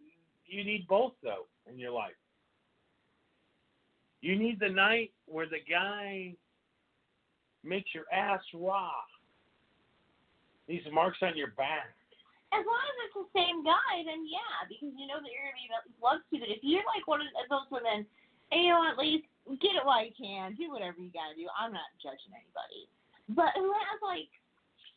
you 0.46 0.64
need 0.64 0.86
both 0.88 1.12
though 1.22 1.46
in 1.70 1.78
your 1.78 1.92
life. 1.92 2.12
You 4.20 4.36
need 4.38 4.58
the 4.60 4.68
night 4.68 5.12
where 5.26 5.46
the 5.46 5.60
guy 5.70 6.34
makes 7.62 7.94
your 7.94 8.04
ass 8.12 8.40
raw. 8.54 8.90
These 10.66 10.82
marks 10.92 11.18
on 11.22 11.36
your 11.36 11.52
back. 11.56 11.94
As 12.54 12.62
long 12.62 12.84
as 12.86 12.96
it's 13.02 13.18
the 13.18 13.30
same 13.34 13.66
guy, 13.66 14.06
then 14.06 14.22
yeah, 14.30 14.62
because 14.70 14.94
you 14.94 15.10
know 15.10 15.18
that 15.18 15.26
you're 15.26 15.50
gonna 15.50 15.82
be 15.90 15.98
loved 15.98 16.22
to. 16.30 16.38
But 16.38 16.54
if 16.54 16.62
you're 16.62 16.86
like 16.86 17.02
one 17.10 17.18
of 17.18 17.26
those 17.50 17.66
women, 17.74 18.06
and 18.54 18.58
you 18.62 18.70
know 18.70 18.86
at 18.86 18.94
least 18.94 19.26
get 19.58 19.74
it 19.74 19.82
while 19.82 20.06
you 20.06 20.14
can, 20.14 20.54
do 20.54 20.70
whatever 20.70 21.02
you 21.02 21.10
gotta 21.10 21.34
do. 21.34 21.50
I'm 21.58 21.74
not 21.74 21.90
judging 21.98 22.30
anybody, 22.30 22.86
but 23.34 23.52
who 23.58 23.74
has 23.74 23.98
like 24.06 24.30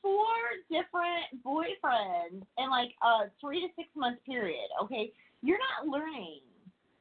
four 0.05 0.61
different 0.69 1.33
boyfriends 1.41 2.45
in 2.61 2.67
like 2.69 2.93
a 3.01 3.33
three 3.41 3.65
to 3.65 3.69
six 3.73 3.89
month 3.97 4.21
period? 4.21 4.69
Okay, 4.85 5.09
you're 5.41 5.57
not 5.57 5.89
learning 5.89 6.45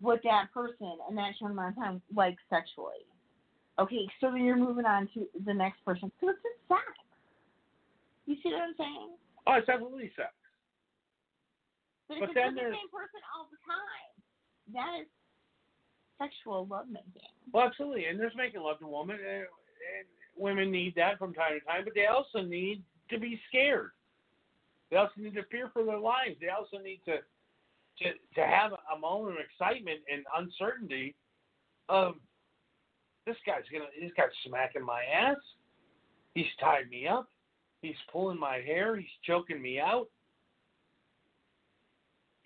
what 0.00 0.20
that 0.24 0.48
person 0.52 0.96
in 1.08 1.16
that 1.16 1.36
short 1.38 1.52
amount 1.52 1.76
of 1.76 1.82
time 1.82 2.02
likes 2.14 2.42
sexually. 2.48 3.04
Okay, 3.78 4.08
so 4.20 4.30
then 4.30 4.44
you're 4.44 4.56
moving 4.56 4.86
on 4.86 5.08
to 5.14 5.26
the 5.44 5.52
next 5.52 5.84
person. 5.84 6.10
So 6.20 6.30
it's 6.30 6.40
just 6.40 6.68
sex. 6.68 6.96
You 8.26 8.36
see 8.42 8.50
what 8.50 8.62
I'm 8.62 8.74
saying? 8.78 9.10
Oh, 9.46 9.54
it's 9.54 9.68
absolutely 9.68 10.10
sex. 10.16 10.32
But, 12.08 12.20
But 12.20 12.28
if 12.30 12.34
then 12.34 12.46
it's 12.48 12.54
with 12.54 12.54
the 12.54 12.60
there's- 12.60 12.76
same 12.76 12.90
person 12.90 13.20
all 13.34 13.48
the 13.50 13.58
time, 13.66 14.14
that 14.74 15.00
is 15.02 15.08
sexual 16.18 16.66
lovemaking. 16.66 17.22
Well, 17.52 17.66
absolutely, 17.66 18.06
and 18.06 18.18
there's 18.18 18.34
making 18.36 18.60
love 18.60 18.78
to 18.80 18.86
women, 18.86 19.16
and, 19.16 19.42
and 19.46 20.06
women 20.36 20.70
need 20.70 20.94
that 20.96 21.18
from 21.18 21.34
time 21.34 21.58
to 21.58 21.64
time, 21.66 21.84
but 21.84 21.94
they 21.94 22.06
also 22.06 22.42
need 22.42 22.82
to 23.10 23.18
be 23.18 23.40
scared. 23.48 23.90
They 24.90 24.96
also 24.96 25.12
need 25.16 25.34
to 25.34 25.42
fear 25.50 25.68
for 25.72 25.84
their 25.84 25.98
lives. 25.98 26.36
They 26.40 26.48
also 26.48 26.78
need 26.78 27.00
to 27.06 27.18
to 27.98 28.12
to 28.34 28.46
have 28.46 28.72
a 28.94 28.98
moment 28.98 29.38
of 29.38 29.44
excitement 29.44 30.00
and 30.12 30.24
uncertainty 30.36 31.14
of 31.88 32.14
this 33.26 33.36
guy's 33.46 33.64
gonna 33.72 33.86
this 34.00 34.12
guy's 34.16 34.30
smacking 34.46 34.84
my 34.84 35.02
ass. 35.04 35.36
He's 36.34 36.46
tied 36.60 36.88
me 36.88 37.08
up. 37.08 37.28
He's 37.82 37.96
pulling 38.12 38.38
my 38.38 38.60
hair. 38.60 38.96
He's 38.96 39.08
choking 39.24 39.60
me 39.60 39.80
out. 39.80 40.08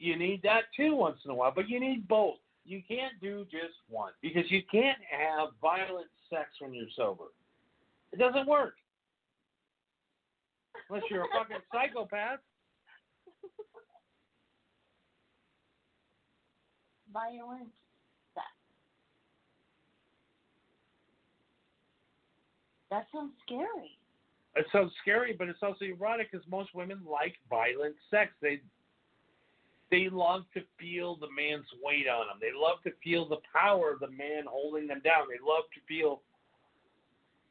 You 0.01 0.17
need 0.17 0.41
that 0.43 0.63
too 0.75 0.97
once 0.97 1.19
in 1.27 1.31
a 1.31 1.35
while, 1.35 1.53
but 1.55 1.69
you 1.69 1.79
need 1.79 2.09
both. 2.09 2.37
You 2.65 2.81
can't 2.89 3.13
do 3.21 3.45
just 3.45 3.75
one 3.89 4.13
because 4.23 4.51
you 4.51 4.63
can't 4.73 4.99
have 5.11 5.51
violent 5.61 6.07
sex 6.31 6.49
when 6.59 6.73
you're 6.73 6.87
sober. 6.97 7.25
It 8.11 8.19
doesn't 8.19 8.49
work. 8.49 8.75
Unless 10.89 11.05
you're 11.11 11.25
a 11.25 11.29
fucking 11.39 11.59
psychopath. 11.73 12.39
Violent 17.13 17.69
sex. 18.35 18.47
That 22.91 23.07
sounds 23.13 23.33
scary. 23.45 23.99
It 24.57 24.67
sounds 24.73 24.93
scary, 25.03 25.35
but 25.39 25.49
it's 25.49 25.63
also 25.63 25.85
erotic 25.85 26.33
because 26.33 26.47
most 26.49 26.75
women 26.75 27.01
like 27.09 27.35
violent 27.51 27.97
sex. 28.11 28.33
They 28.41 28.61
they 29.91 30.09
love 30.11 30.43
to 30.55 30.63
feel 30.79 31.17
the 31.17 31.31
man's 31.31 31.67
weight 31.83 32.07
on 32.07 32.29
them. 32.29 32.39
They 32.41 32.55
love 32.55 32.79
to 32.85 32.93
feel 33.03 33.29
the 33.29 33.43
power 33.53 33.93
of 33.93 34.01
the 34.01 34.11
man 34.11 34.45
holding 34.47 34.87
them 34.87 35.01
down. 35.05 35.27
They 35.29 35.43
love 35.43 35.65
to 35.75 35.81
feel 35.89 36.23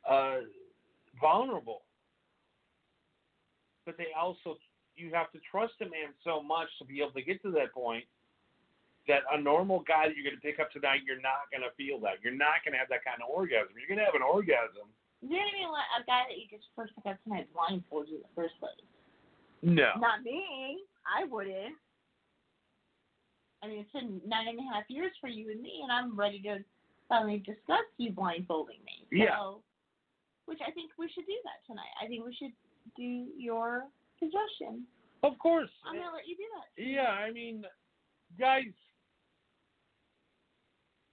uh, 0.10 0.47
vulnerable. 1.19 1.82
But 3.86 3.97
they 3.97 4.15
also 4.17 4.58
you 4.95 5.12
have 5.13 5.32
to 5.32 5.39
trust 5.49 5.80
a 5.80 5.86
man 5.86 6.12
so 6.23 6.43
much 6.43 6.67
to 6.80 6.86
be 6.86 6.99
able 6.99 7.15
to 7.15 7.23
get 7.23 7.41
to 7.43 7.52
that 7.52 7.73
point 7.73 8.04
that 9.08 9.23
a 9.32 9.39
normal 9.39 9.80
guy 9.88 10.12
that 10.12 10.13
you're 10.15 10.28
going 10.28 10.36
to 10.36 10.43
pick 10.43 10.60
up 10.60 10.69
tonight, 10.75 11.02
you're 11.08 11.23
not 11.23 11.47
going 11.49 11.63
to 11.63 11.71
feel 11.80 11.97
that. 12.04 12.19
You're 12.21 12.36
not 12.36 12.62
going 12.62 12.75
to 12.75 12.80
have 12.84 12.91
that 12.91 13.02
kind 13.08 13.23
of 13.23 13.32
orgasm. 13.32 13.73
You're 13.80 13.88
going 13.88 13.97
to 13.97 14.06
have 14.06 14.19
an 14.19 14.21
orgasm. 14.21 14.91
You're 15.21 15.39
gonna 15.39 15.52
be 15.52 15.67
a 15.67 16.04
guy 16.08 16.32
that 16.32 16.38
you 16.39 16.47
just 16.47 16.71
first 16.75 16.95
pick 16.95 17.12
up 17.12 17.19
tonight 17.28 17.52
blindfolded 17.52 18.13
in 18.13 18.23
the 18.23 18.34
first 18.36 18.56
place. 18.60 18.71
No. 19.62 19.91
Not 19.99 20.23
me. 20.23 20.80
I 21.04 21.28
wouldn't. 21.28 21.75
I 23.61 23.67
mean, 23.67 23.79
it's 23.79 23.91
been 23.91 24.21
nine 24.25 24.47
and 24.47 24.59
a 24.59 24.73
half 24.73 24.83
years 24.87 25.11
for 25.19 25.27
you 25.27 25.51
and 25.51 25.61
me, 25.61 25.81
and 25.83 25.91
I'm 25.91 26.15
ready 26.15 26.41
to 26.43 26.59
finally 27.09 27.39
discuss 27.39 27.83
you 27.97 28.11
blindfolding 28.11 28.79
me. 28.85 29.05
So, 29.11 29.17
Yeah. 29.17 29.53
Which 30.45 30.59
I 30.65 30.71
think 30.71 30.91
we 30.97 31.07
should 31.09 31.27
do 31.27 31.37
that 31.43 31.65
tonight. 31.67 31.91
I 32.01 32.07
think 32.07 32.25
we 32.25 32.33
should 32.33 32.53
do 32.95 33.27
your 33.37 33.85
suggestion. 34.17 34.87
Of 35.21 35.37
course. 35.37 35.69
I'm 35.85 35.95
gonna 35.95 36.11
let 36.11 36.27
you 36.27 36.37
do 36.37 36.45
that. 36.55 36.83
Yeah, 36.83 37.11
I 37.11 37.31
mean, 37.31 37.65
guys, 38.39 38.73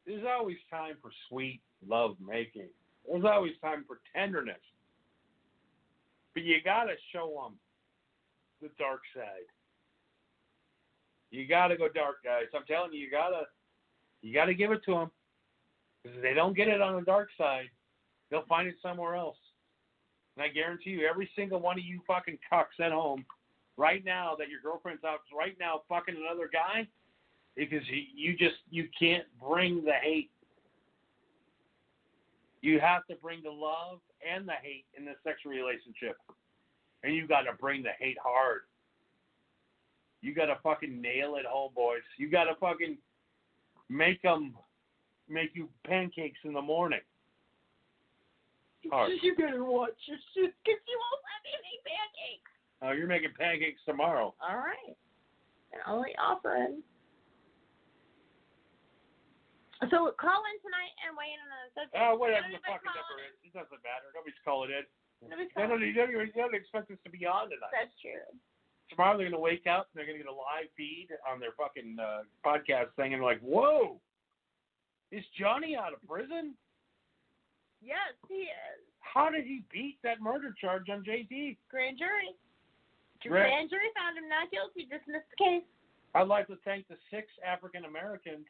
there's 0.07 0.25
always 0.25 0.57
time 0.71 0.97
for 1.03 1.11
sweet 1.29 1.61
love 1.87 2.17
making. 2.21 2.69
There's 3.07 3.25
always 3.25 3.53
time 3.61 3.85
for 3.87 4.01
tenderness. 4.15 4.63
But 6.33 6.45
you 6.45 6.63
got 6.63 6.85
to 6.85 6.95
show 7.13 7.43
them 7.43 7.59
the 8.61 8.69
dark 8.79 9.03
side. 9.15 9.49
You 11.31 11.47
got 11.47 11.69
to 11.69 11.77
go 11.77 11.89
dark, 11.89 12.17
guys. 12.25 12.45
I'm 12.55 12.65
telling 12.67 12.93
you, 12.93 13.01
you 13.01 13.11
got 13.11 13.31
to 13.31 13.43
you 14.23 14.33
got 14.33 14.47
to 14.47 14.55
give 14.55 14.73
it 14.73 14.83
to 14.85 14.93
them. 14.93 15.11
Because 16.03 16.19
if 16.19 16.23
they 16.23 16.35
don't 16.35 16.57
get 16.57 16.69
it 16.69 16.81
on 16.81 16.97
the 16.97 17.03
dark 17.03 17.29
side, 17.37 17.69
they'll 18.31 18.47
find 18.47 18.69
it 18.69 18.77
somewhere 18.83 19.17
else. 19.17 19.37
And 20.37 20.45
I 20.45 20.49
guarantee 20.49 20.91
you, 20.91 21.07
every 21.09 21.31
single 21.35 21.61
one 21.61 21.79
of 21.79 21.85
you 21.85 22.01
fucking 22.07 22.39
cucks 22.53 22.79
at 22.81 22.93
home 22.93 23.25
right 23.77 24.05
now 24.05 24.35
that 24.39 24.49
your 24.49 24.61
girlfriend's 24.61 25.05
out 25.05 25.21
right 25.37 25.57
now 25.59 25.83
fucking 25.89 26.15
another 26.17 26.49
guy 26.53 26.87
because 27.57 27.83
you, 27.89 28.03
you 28.15 28.37
just 28.37 28.57
you 28.71 28.89
can't 28.99 29.25
bring 29.41 29.85
the 29.85 29.93
hate. 30.03 30.31
You 32.63 32.81
have 32.81 33.07
to 33.07 33.15
bring 33.17 33.43
the 33.43 33.51
love 33.51 34.01
and 34.27 34.47
the 34.47 34.55
hate 34.63 34.85
in 34.97 35.05
the 35.05 35.13
sexual 35.25 35.53
relationship, 35.53 36.17
and 37.03 37.15
you 37.15 37.27
got 37.27 37.43
to 37.43 37.53
bring 37.53 37.83
the 37.83 37.91
hate 37.99 38.19
hard. 38.23 38.63
You 40.27 40.35
got 40.35 40.51
to 40.51 40.59
fucking 40.59 40.99
nail 40.99 41.39
it 41.39 41.47
home, 41.47 41.71
boys. 41.71 42.03
You 42.19 42.27
got 42.27 42.51
to 42.51 42.59
fucking 42.59 42.99
make 43.87 44.19
them 44.27 44.59
make 45.31 45.55
you 45.55 45.71
pancakes 45.87 46.43
in 46.43 46.51
the 46.51 46.61
morning. 46.61 46.99
Hard. 48.91 49.15
You 49.23 49.39
better 49.39 49.63
watch 49.63 49.95
your 50.11 50.19
shit 50.35 50.51
because 50.67 50.83
you 50.83 50.99
won't 50.99 51.23
let 51.31 51.41
me 51.47 51.55
make 51.63 51.81
pancakes. 51.87 52.51
Oh, 52.83 52.91
you're 52.91 53.07
making 53.07 53.39
pancakes 53.39 53.79
tomorrow. 53.87 54.35
All 54.43 54.59
right. 54.59 54.99
And 55.71 55.79
only 55.87 56.11
offering. 56.19 56.83
So 59.95 60.11
call 60.19 60.43
in 60.43 60.59
tonight 60.59 60.95
and 61.07 61.15
weigh 61.15 61.31
in 61.31 61.39
on 61.39 61.51
the 61.55 61.63
subject. 61.71 62.03
Oh, 62.03 62.19
whatever 62.19 62.51
the 62.51 62.59
fucking 62.67 62.91
number 62.91 63.23
is. 63.31 63.35
It 63.47 63.55
doesn't 63.55 63.79
matter. 63.87 64.11
Nobody's 64.11 64.43
calling 64.43 64.75
in. 64.75 64.83
Nobody's 65.23 65.55
They 65.55 65.71
don't, 65.71 65.79
calling. 65.79 65.87
they 65.87 65.95
don't, 65.95 66.11
they 66.35 66.35
don't 66.35 66.57
expect 66.59 66.91
us 66.91 66.99
to 67.07 67.11
be 67.15 67.23
on 67.23 67.47
tonight. 67.47 67.71
That's 67.71 67.95
true. 68.03 68.27
Tomorrow 68.91 69.19
they're 69.19 69.29
going 69.29 69.39
to 69.39 69.43
wake 69.43 69.67
up 69.67 69.89
and 69.91 69.99
they're 69.99 70.07
going 70.07 70.19
to 70.19 70.25
get 70.25 70.31
a 70.31 70.35
live 70.35 70.71
feed 70.77 71.09
on 71.31 71.41
their 71.41 71.53
fucking 71.59 71.97
uh, 71.99 72.23
podcast 72.45 72.95
thing 72.97 73.13
and 73.13 73.21
they're 73.23 73.29
like, 73.29 73.41
whoa, 73.41 74.01
is 75.11 75.25
Johnny 75.39 75.77
out 75.77 75.93
of 75.93 76.03
prison? 76.09 76.55
Yes, 77.83 78.15
he 78.29 78.51
is. 78.51 78.81
How 79.01 79.31
did 79.31 79.45
he 79.45 79.63
beat 79.73 79.99
that 80.03 80.21
murder 80.21 80.55
charge 80.61 80.89
on 80.91 81.05
JD? 81.05 81.57
Grand 81.71 81.99
jury. 81.99 82.35
Gra- 83.23 83.49
Grand 83.49 83.71
jury 83.71 83.91
found 83.97 84.19
him 84.19 84.29
not 84.29 84.51
guilty, 84.51 84.83
dismissed 84.83 85.27
the 85.39 85.45
case. 85.45 85.67
I'd 86.15 86.29
like 86.29 86.47
to 86.47 86.57
thank 86.65 86.87
the 86.89 86.97
six 87.11 87.29
African 87.47 87.85
Americans 87.85 88.47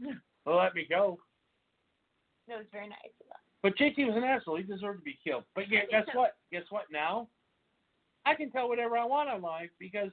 who 0.00 0.52
let 0.52 0.74
me 0.74 0.86
go. 0.88 1.18
That 2.48 2.58
was 2.58 2.66
very 2.72 2.88
nice 2.88 3.14
of 3.20 3.28
them. 3.28 3.38
But 3.62 3.76
JT 3.76 4.06
was 4.06 4.16
an 4.16 4.24
asshole. 4.24 4.56
He 4.56 4.62
deserved 4.62 5.00
to 5.00 5.04
be 5.04 5.18
killed. 5.22 5.44
But 5.54 5.70
yeah, 5.70 5.80
guess 5.90 6.04
so. 6.12 6.18
what? 6.18 6.36
Guess 6.50 6.64
what 6.70 6.84
now? 6.90 7.28
I 8.26 8.34
can 8.34 8.50
tell 8.50 8.68
whatever 8.68 8.96
I 8.98 9.04
want 9.04 9.28
on 9.28 9.42
life 9.42 9.70
because 9.78 10.10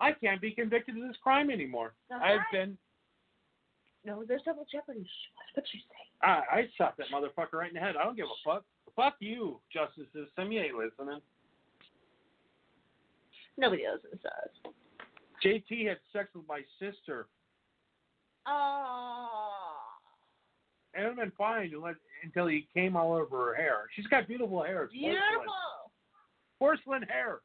I 0.00 0.12
can't 0.12 0.40
be 0.40 0.50
convicted 0.52 0.96
of 0.96 1.02
this 1.06 1.16
crime 1.22 1.50
anymore. 1.50 1.94
I've 2.12 2.40
been 2.52 2.76
No, 4.04 4.24
there's 4.26 4.42
double 4.44 4.66
jeopardy. 4.70 5.08
What 5.54 5.64
you 5.72 5.80
say. 5.80 6.26
I, 6.26 6.42
I 6.52 6.68
shot 6.76 6.96
that 6.98 7.06
motherfucker 7.14 7.54
right 7.54 7.68
in 7.68 7.74
the 7.74 7.80
head. 7.80 7.96
I 7.96 8.04
don't 8.04 8.16
give 8.16 8.26
a 8.26 8.48
fuck. 8.48 8.64
Fuck 8.96 9.14
you, 9.20 9.60
justices. 9.72 10.28
Some 10.34 10.50
you 10.50 10.60
ain't 10.60 10.74
listening. 10.74 11.20
Nobody 13.56 13.82
listens 13.92 14.22
to 14.22 14.28
us. 14.28 14.74
JT 15.44 15.88
had 15.88 15.98
sex 16.12 16.28
with 16.34 16.46
my 16.48 16.60
sister, 16.80 17.26
Oh. 18.46 19.76
and 20.94 21.04
it 21.04 21.08
would 21.08 21.18
have 21.18 21.24
been 21.28 21.36
fine 21.36 21.70
unless, 21.74 21.94
until 22.24 22.46
he 22.46 22.66
came 22.74 22.96
all 22.96 23.12
over 23.14 23.46
her 23.48 23.54
hair. 23.54 23.88
She's 23.94 24.06
got 24.06 24.26
beautiful 24.26 24.62
hair. 24.64 24.84
It's. 24.84 24.92
Beautiful. 24.92 25.18
Porcelain 25.20 25.77
hair. 26.60 27.40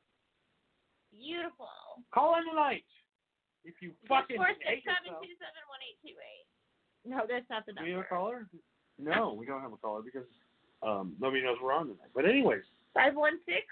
Beautiful. 1.11 1.69
Call 2.13 2.35
in 2.37 2.49
tonight. 2.49 2.83
If 3.65 3.75
you 3.81 3.91
fucking 4.09 4.35
Four 4.35 4.47
hate 4.59 4.83
seven 4.83 5.05
yourself. 5.05 5.23
two 5.23 5.35
seven 5.39 5.61
one 5.69 5.79
eight 5.87 5.97
two 6.03 6.15
eight. 6.17 6.45
No, 7.05 7.23
that's 7.29 7.47
not 7.49 7.65
the 7.65 7.73
Do 7.73 7.83
we 7.83 7.91
have 7.91 8.01
a 8.01 8.03
caller? 8.03 8.47
No, 8.99 9.33
we 9.33 9.45
don't 9.45 9.61
have 9.61 9.71
a 9.73 9.77
caller 9.77 10.01
because 10.01 10.27
um, 10.81 11.13
nobody 11.19 11.43
knows 11.43 11.57
we're 11.61 11.73
on 11.73 11.87
tonight. 11.87 12.11
But 12.15 12.25
anyways, 12.25 12.63
Five 12.93 13.15
one 13.15 13.39
six 13.45 13.63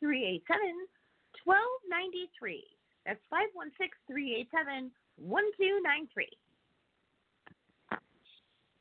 three 0.00 0.24
eight 0.24 0.44
seven 0.46 0.86
twelve 1.42 1.80
ninety 1.88 2.30
three. 2.38 2.64
That's 3.06 3.20
five 3.30 3.48
one 3.54 3.70
six 3.80 3.96
three 4.06 4.36
eight 4.36 4.48
seven 4.54 4.90
one 5.16 5.44
two 5.58 5.80
nine 5.82 6.06
three. 6.14 6.30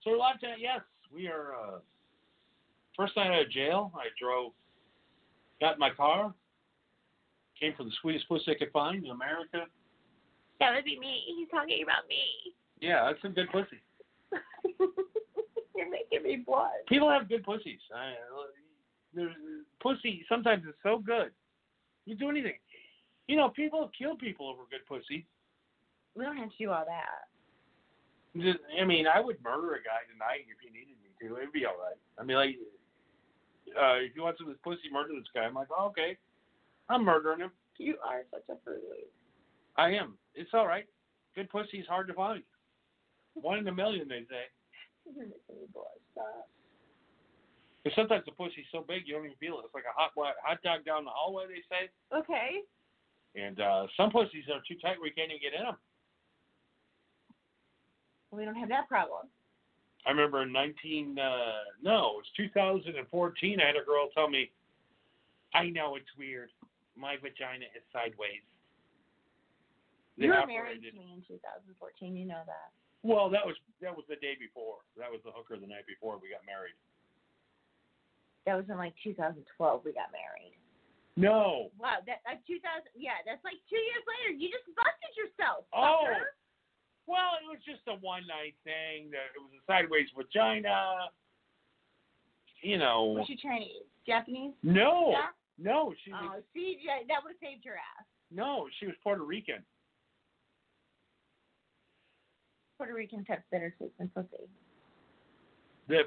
so 0.03 0.11
we're 0.11 0.17
live 0.17 0.39
tonight. 0.39 0.59
yes, 0.59 0.81
we 1.13 1.27
are. 1.27 1.55
Uh, 1.55 1.79
first 2.95 3.15
night 3.17 3.31
out 3.31 3.41
of 3.43 3.51
jail, 3.51 3.91
I 3.95 4.07
drove, 4.21 4.51
got 5.61 5.73
in 5.75 5.79
my 5.79 5.91
car, 5.91 6.33
came 7.57 7.73
for 7.77 7.83
the 7.83 7.91
sweetest 8.01 8.27
pussy 8.27 8.51
I 8.51 8.55
could 8.55 8.71
find 8.73 9.05
in 9.05 9.11
America. 9.11 9.69
That 10.59 10.75
would 10.75 10.83
be 10.83 10.99
me. 10.99 11.21
He's 11.37 11.47
talking 11.49 11.83
about 11.83 12.09
me. 12.09 12.53
Yeah, 12.81 13.05
that's 13.05 13.21
some 13.21 13.33
good 13.33 13.49
pussy. 13.51 13.79
You're 15.77 15.89
making 15.89 16.23
me 16.23 16.43
blush. 16.45 16.69
People 16.89 17.09
have 17.09 17.29
good 17.29 17.43
pussies. 17.43 17.79
I, 17.95 18.09
uh, 18.09 18.49
there's, 19.13 19.31
uh, 19.31 19.63
pussy 19.81 20.25
sometimes 20.27 20.65
is 20.65 20.73
so 20.83 20.97
good. 20.97 21.31
You 22.05 22.15
do 22.15 22.29
anything. 22.29 22.57
You 23.27 23.37
know, 23.37 23.49
people 23.49 23.89
kill 23.97 24.15
people 24.17 24.49
over 24.49 24.63
good 24.69 24.85
pussy. 24.89 25.25
We 26.15 26.25
don't 26.25 26.37
have 26.37 26.49
to 26.49 26.57
do 26.59 26.71
all 26.71 26.83
that. 26.85 27.29
Just, 28.35 28.59
I 28.79 28.85
mean, 28.85 29.05
I 29.07 29.19
would 29.19 29.41
murder 29.43 29.75
a 29.75 29.83
guy 29.83 30.07
tonight 30.11 30.47
if 30.49 30.57
you 30.63 30.71
needed 30.71 30.95
me 31.03 31.11
to. 31.21 31.37
It'd 31.37 31.53
be 31.53 31.65
all 31.65 31.77
right. 31.77 31.99
I 32.17 32.23
mean, 32.23 32.37
like, 32.37 32.57
uh, 33.79 33.95
if 33.99 34.15
you 34.15 34.23
want 34.23 34.37
some 34.37 34.47
of 34.47 34.53
this 34.53 34.61
pussy, 34.63 34.91
murder 34.91 35.13
this 35.13 35.27
guy. 35.33 35.41
I'm 35.41 35.53
like, 35.53 35.67
oh, 35.71 35.87
okay, 35.87 36.17
I'm 36.89 37.05
murdering 37.05 37.39
him. 37.39 37.51
You 37.77 37.95
are 38.05 38.21
such 38.29 38.45
a 38.49 38.55
prude. 38.55 38.81
I 39.77 39.91
am. 39.91 40.17
It's 40.35 40.51
all 40.53 40.67
right. 40.67 40.85
Good 41.35 41.49
pussy 41.49 41.79
is 41.79 41.87
hard 41.87 42.07
to 42.07 42.13
find. 42.13 42.43
One 43.33 43.59
in 43.59 43.67
a 43.67 43.73
million, 43.73 44.07
they 44.07 44.27
say. 44.29 44.51
You're 45.05 45.25
making 45.25 45.55
me 45.55 45.67
blush. 45.73 45.87
Stop. 46.11 46.47
Because 47.83 47.95
sometimes 47.95 48.23
the 48.25 48.31
pussy's 48.37 48.69
so 48.71 48.85
big 48.85 49.07
you 49.07 49.15
don't 49.15 49.25
even 49.25 49.37
feel 49.39 49.57
it. 49.57 49.65
It's 49.65 49.73
like 49.73 49.89
a 49.89 49.95
hot 49.97 50.11
hot 50.15 50.61
dog 50.61 50.85
down 50.85 51.05
the 51.05 51.09
hallway, 51.09 51.45
they 51.49 51.63
say. 51.65 51.89
Okay. 52.13 52.61
And 53.33 53.59
uh, 53.59 53.87
some 53.97 54.11
pussies 54.11 54.45
are 54.53 54.61
too 54.67 54.77
tight 54.77 54.99
where 54.99 55.07
you 55.07 55.17
can't 55.17 55.31
even 55.31 55.41
get 55.41 55.57
in 55.57 55.65
them. 55.65 55.77
We 58.29 58.45
don't 58.45 58.55
have 58.55 58.69
that 58.69 58.87
problem. 58.87 59.27
I 60.05 60.09
remember 60.09 60.41
in 60.41 60.51
19, 60.51 61.19
uh, 61.19 61.21
no, 61.81 62.17
it 62.17 62.25
was 62.25 62.31
2014, 62.37 62.97
I 63.61 63.65
had 63.65 63.75
a 63.75 63.85
girl 63.85 64.09
tell 64.13 64.29
me, 64.29 64.49
I 65.53 65.69
know 65.69 65.95
it's 65.95 66.09
weird. 66.17 66.49
My 66.97 67.15
vagina 67.21 67.69
is 67.75 67.83
sideways. 67.93 68.41
They 70.17 70.25
You 70.25 70.33
were 70.33 70.47
married 70.47 70.83
to 70.83 70.91
me 70.93 71.13
in 71.13 71.23
2014. 71.27 72.15
You 72.15 72.25
know 72.25 72.43
that. 72.45 72.71
Well, 73.01 73.33
that 73.33 73.41
was 73.41 73.57
that 73.81 73.89
was 73.89 74.05
the 74.05 74.19
day 74.21 74.37
before. 74.37 74.85
That 74.93 75.09
was 75.09 75.25
the 75.25 75.33
hooker 75.33 75.57
the 75.57 75.65
night 75.65 75.89
before 75.89 76.21
we 76.21 76.29
got 76.29 76.45
married. 76.45 76.77
That 78.45 78.53
was 78.57 78.69
in 78.69 78.77
like 78.77 78.93
2012. 79.01 79.41
We 79.81 79.93
got 79.93 80.13
married. 80.13 80.53
No. 81.17 81.73
Wow, 81.81 81.99
that 82.05 82.21
uh, 82.29 82.37
2000. 82.45 82.61
Yeah, 82.93 83.19
that's 83.25 83.41
like 83.41 83.57
two 83.67 83.79
years 83.79 84.05
later. 84.05 84.37
You 84.37 84.47
just 84.53 84.69
busted 84.77 85.13
yourself. 85.17 85.65
Oh. 85.73 86.05
Well, 87.07 87.37
it 87.41 87.47
was 87.47 87.59
just 87.65 87.81
a 87.87 87.99
one 87.99 88.27
night 88.27 88.55
thing. 88.63 89.11
That 89.11 89.33
it 89.35 89.41
was 89.41 89.51
a 89.57 89.63
sideways 89.65 90.07
vagina. 90.15 91.09
You 92.61 92.77
know. 92.77 93.17
Was 93.17 93.27
she 93.27 93.35
Chinese? 93.35 93.89
Japanese? 94.05 94.53
No. 94.63 95.11
Yeah? 95.11 95.33
No, 95.57 95.93
she 96.03 96.11
oh, 96.11 96.21
was 96.21 96.31
Oh, 96.37 96.43
see, 96.53 96.77
yeah, 96.81 96.99
that 97.07 97.23
would 97.23 97.33
have 97.33 97.41
saved 97.41 97.65
your 97.65 97.75
ass. 97.75 98.05
no, 98.31 98.67
she 98.79 98.87
was 98.87 98.95
Puerto 99.03 99.23
Rican. 99.23 99.63
Puerto 102.77 102.93
Ricans 102.95 103.25
have 103.27 103.39
bitter 103.51 103.75
taste 103.77 103.93
in 103.99 104.09
pussy. 104.09 104.49
The, 105.87 105.99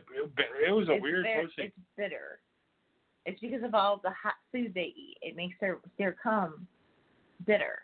it 0.67 0.73
was 0.73 0.89
a 0.89 0.95
it's 0.95 1.03
weird 1.03 1.25
ver- 1.25 1.43
pussy. 1.43 1.69
It's 1.69 1.77
bitter. 1.97 2.41
It's 3.27 3.41
because 3.41 3.63
of 3.63 3.75
all 3.75 4.01
the 4.03 4.11
hot 4.11 4.35
food 4.51 4.73
they 4.75 4.93
eat. 4.97 5.17
It 5.23 5.37
makes 5.37 5.55
their 5.61 5.79
their 5.99 6.17
cum 6.21 6.67
bitter. 7.47 7.83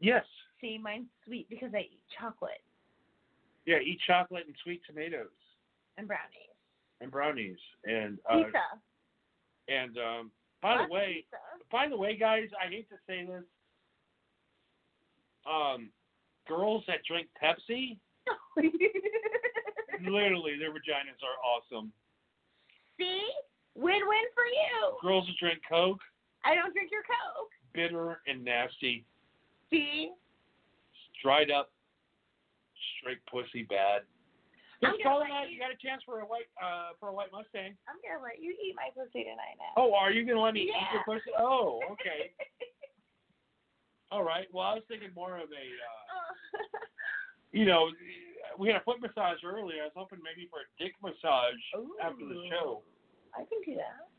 Yes. 0.00 0.24
See, 0.62 0.78
mine's 0.78 1.08
sweet 1.26 1.48
because 1.50 1.70
I 1.74 1.80
eat 1.80 2.00
chocolate. 2.18 2.62
Yeah, 3.66 3.78
eat 3.84 3.98
chocolate 4.06 4.44
and 4.46 4.54
sweet 4.62 4.80
tomatoes 4.86 5.28
And 5.98 6.06
brownies. 6.06 6.54
and 7.00 7.10
brownies 7.10 7.58
and 7.84 8.18
uh, 8.30 8.36
Pizza. 8.44 8.58
and 9.68 9.98
um, 9.98 10.30
by 10.62 10.76
Lots 10.76 10.88
the 10.88 10.94
way, 10.94 11.24
by 11.70 11.88
the 11.88 11.96
way, 11.96 12.16
guys, 12.16 12.48
I 12.64 12.68
hate 12.70 12.88
to 12.90 12.96
say 13.06 13.26
this. 13.26 13.42
Um, 15.44 15.90
girls 16.48 16.84
that 16.86 16.98
drink 17.06 17.26
Pepsi, 17.42 17.98
literally, 20.00 20.52
their 20.58 20.70
vaginas 20.70 21.18
are 21.22 21.38
awesome. 21.44 21.92
See? 22.98 23.22
Win-win 23.74 24.24
for 24.34 24.44
you. 24.44 24.96
Girls 25.02 25.26
that 25.26 25.34
drink 25.40 25.60
Coke, 25.68 26.00
I 26.44 26.54
don't 26.54 26.72
drink 26.74 26.90
your 26.92 27.02
Coke. 27.02 27.50
bitter 27.74 28.20
and 28.28 28.44
nasty, 28.44 29.04
See? 29.70 30.10
Dried 31.22 31.50
up, 31.50 31.70
straight 32.98 33.24
pussy 33.30 33.62
bad. 33.64 34.02
Just 34.82 34.98
let 35.06 35.30
out. 35.30 35.46
you- 35.48 35.54
You 35.54 35.60
got 35.60 35.70
a 35.70 35.76
chance 35.76 36.02
for 36.02 36.20
a 36.20 36.26
white 36.26 36.50
uh 36.60 36.92
for 36.98 37.08
a 37.08 37.12
white 37.14 37.30
Mustang. 37.30 37.78
I'm 37.88 37.96
gonna 38.02 38.22
let 38.22 38.42
you 38.42 38.50
eat 38.60 38.74
my 38.74 38.90
pussy 38.94 39.22
tonight 39.22 39.54
now. 39.58 39.72
Oh, 39.76 39.94
are 39.94 40.10
you 40.10 40.26
gonna 40.26 40.40
let 40.42 40.54
me 40.54 40.62
eat 40.62 40.74
Yeah. 40.74 40.92
your 40.92 41.04
pussy? 41.04 41.30
Oh, 41.38 41.80
okay. 41.92 42.34
All 44.10 44.24
right. 44.24 44.46
Well, 44.52 44.66
I 44.66 44.74
was 44.74 44.82
thinking 44.88 45.10
more 45.14 45.36
of 45.38 45.48
a, 45.52 45.64
uh, 45.78 46.58
you 47.52 47.64
know, 47.64 47.90
we 48.58 48.68
had 48.68 48.76
a 48.76 48.84
foot 48.84 49.00
massage 49.00 49.38
earlier. 49.44 49.82
I 49.82 49.84
was 49.86 49.92
hoping 49.96 50.18
maybe 50.22 50.48
for 50.50 50.60
a 50.60 50.68
dick 50.82 50.94
massage 51.02 51.62
after 52.02 52.26
the 52.26 52.46
show. 52.50 52.82
I 53.34 53.44
can 53.44 53.62
do 53.64 53.76
that. 53.76 54.11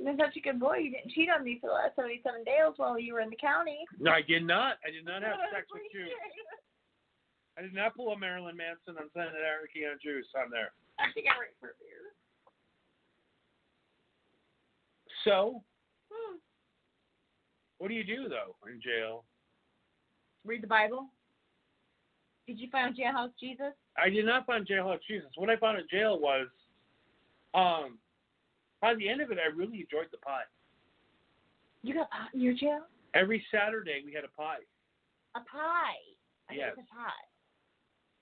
You've 0.00 0.16
been 0.16 0.26
such 0.26 0.36
a 0.36 0.40
good 0.40 0.58
boy. 0.58 0.78
You 0.78 0.90
didn't 0.96 1.12
cheat 1.12 1.28
on 1.28 1.44
me 1.44 1.58
for 1.60 1.68
the 1.68 1.74
last 1.76 1.92
77 1.94 2.44
days 2.44 2.72
while 2.80 2.98
you 2.98 3.12
were 3.12 3.20
in 3.20 3.28
the 3.28 3.36
county. 3.36 3.84
No, 4.00 4.10
I 4.12 4.22
did 4.22 4.46
not. 4.46 4.78
I 4.80 4.88
did 4.90 5.04
not 5.04 5.20
have 5.20 5.36
sex 5.52 5.66
with 5.70 5.82
you. 5.92 6.08
I 7.58 7.60
did 7.60 7.74
not 7.74 7.94
pull 7.94 8.10
a 8.12 8.18
Marilyn 8.18 8.56
Manson 8.56 8.96
on 8.96 9.12
Sons 9.12 9.36
of 9.36 9.44
Anarchy 9.44 9.84
on 9.84 9.98
Juice 10.02 10.24
on 10.40 10.48
there. 10.50 10.72
I 10.98 11.12
think 11.12 11.26
I'm 11.28 11.38
ready 11.38 11.52
for 11.60 11.68
a 11.68 11.76
beer. 11.76 12.16
So, 15.24 15.62
Hmm. 16.10 16.36
what 17.76 17.88
do 17.88 17.94
you 17.94 18.04
do 18.04 18.30
though 18.30 18.56
in 18.66 18.80
jail? 18.80 19.26
Read 20.46 20.62
the 20.62 20.66
Bible. 20.66 21.10
Did 22.46 22.58
you 22.58 22.70
find 22.70 22.96
Jailhouse 22.96 23.36
Jesus? 23.38 23.74
I 23.98 24.08
did 24.08 24.24
not 24.24 24.46
find 24.46 24.66
jailhouse 24.66 25.02
Jesus. 25.06 25.30
What 25.36 25.50
I 25.50 25.56
found 25.56 25.78
in 25.78 25.86
jail 25.88 26.18
was, 26.18 26.48
um, 27.52 27.98
by 28.80 28.94
the 28.94 29.08
end 29.08 29.20
of 29.20 29.30
it, 29.30 29.38
I 29.38 29.54
really 29.54 29.80
enjoyed 29.80 30.08
the 30.10 30.18
pie. 30.18 30.44
You 31.82 31.94
got 31.94 32.10
pot 32.10 32.28
in 32.34 32.40
your 32.40 32.54
jail? 32.54 32.80
Every 33.14 33.44
Saturday 33.50 34.02
we 34.04 34.12
had 34.12 34.24
a 34.24 34.28
pie. 34.36 34.62
A 35.34 35.40
pie. 35.40 36.00
I 36.50 36.54
Yes. 36.54 36.72
a 36.74 36.94
pot. 36.94 37.12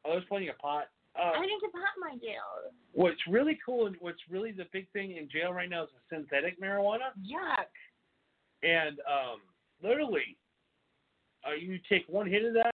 Oh, 0.05 0.12
there's 0.12 0.25
plenty 0.29 0.49
of 0.49 0.59
pot. 0.59 0.88
Uh, 1.18 1.33
I 1.37 1.40
didn't 1.47 1.61
get 1.61 1.73
pot 1.73 1.90
in 1.97 2.01
my 2.01 2.16
jail. 2.18 2.73
what's 2.92 3.18
really 3.29 3.59
cool 3.64 3.87
and 3.87 3.97
what's 4.01 4.21
really 4.31 4.53
the 4.53 4.66
big 4.73 4.88
thing 4.92 5.16
in 5.16 5.29
jail 5.29 5.53
right 5.53 5.68
now 5.68 5.85
is 5.85 5.90
the 5.90 6.16
synthetic 6.16 6.61
marijuana. 6.61 7.11
Yuck. 7.21 7.66
And 8.62 8.99
um, 9.01 9.40
literally, 9.83 10.37
uh, 11.47 11.55
you 11.55 11.79
take 11.88 12.05
one 12.09 12.27
hit 12.29 12.44
of 12.44 12.55
that, 12.55 12.75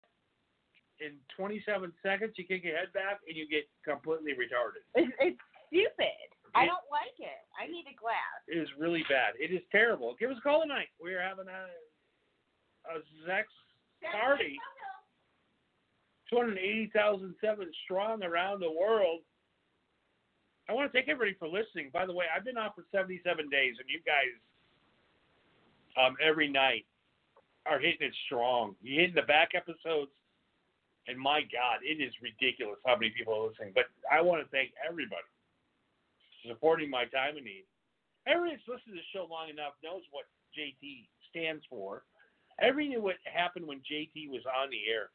in 1.01 1.12
27 1.37 1.93
seconds 2.03 2.35
you 2.37 2.45
kick 2.45 2.62
your 2.62 2.77
head 2.77 2.93
back 2.93 3.21
and 3.27 3.37
you 3.37 3.49
get 3.49 3.69
completely 3.85 4.33
retarded. 4.33 4.85
It's, 4.95 5.12
it's 5.19 5.38
stupid. 5.69 6.29
I 6.55 6.67
don't 6.67 6.89
like 6.91 7.15
it. 7.19 7.41
I 7.55 7.71
need 7.71 7.87
a 7.87 7.97
glass. 7.97 8.43
It 8.49 8.59
is 8.59 8.69
really 8.79 9.05
bad. 9.09 9.35
It 9.39 9.55
is 9.55 9.63
terrible. 9.71 10.17
Give 10.19 10.31
us 10.31 10.39
a 10.39 10.43
call 10.43 10.63
tonight. 10.63 10.89
We're 11.01 11.23
having 11.23 11.47
a 11.47 11.71
a 12.89 13.01
sex 13.27 13.49
party. 14.13 14.57
280,007 16.31 17.35
strong 17.85 18.23
around 18.23 18.61
the 18.61 18.71
world. 18.71 19.21
I 20.69 20.73
want 20.73 20.87
to 20.87 20.93
thank 20.93 21.09
everybody 21.09 21.37
for 21.39 21.49
listening. 21.49 21.91
By 21.93 22.07
the 22.07 22.15
way, 22.15 22.27
I've 22.31 22.45
been 22.45 22.57
on 22.57 22.71
for 22.75 22.85
77 22.95 23.51
days, 23.51 23.75
and 23.81 23.91
you 23.91 23.99
guys, 24.07 24.31
um, 25.99 26.15
every 26.23 26.49
night 26.49 26.87
are 27.67 27.81
hitting 27.81 28.07
it 28.07 28.15
strong. 28.27 28.77
You 28.81 29.01
hitting 29.01 29.17
the 29.17 29.27
back 29.27 29.51
episodes, 29.59 30.13
and 31.09 31.19
my 31.19 31.43
God, 31.51 31.83
it 31.83 32.01
is 32.01 32.15
ridiculous 32.23 32.79
how 32.87 32.95
many 32.95 33.11
people 33.11 33.35
are 33.35 33.49
listening. 33.51 33.73
But 33.75 33.91
I 34.07 34.23
want 34.23 34.43
to 34.43 34.49
thank 34.51 34.71
everybody 34.87 35.27
supporting 36.46 36.90
my 36.90 37.05
time 37.07 37.37
and 37.37 37.44
need. 37.44 37.64
Everybody 38.26 38.57
that's 38.57 38.68
listened 38.68 38.94
to 38.96 39.00
the 39.00 39.12
show 39.12 39.26
long 39.31 39.48
enough 39.48 39.74
knows 39.83 40.03
what 40.11 40.24
JT 40.57 41.09
stands 41.31 41.64
for. 41.68 42.05
Everybody 42.61 42.96
knew 42.96 43.03
what 43.03 43.16
happened 43.24 43.66
when 43.66 43.81
JT 43.81 44.29
was 44.29 44.42
on 44.46 44.70
the 44.70 44.90
air. 44.90 45.11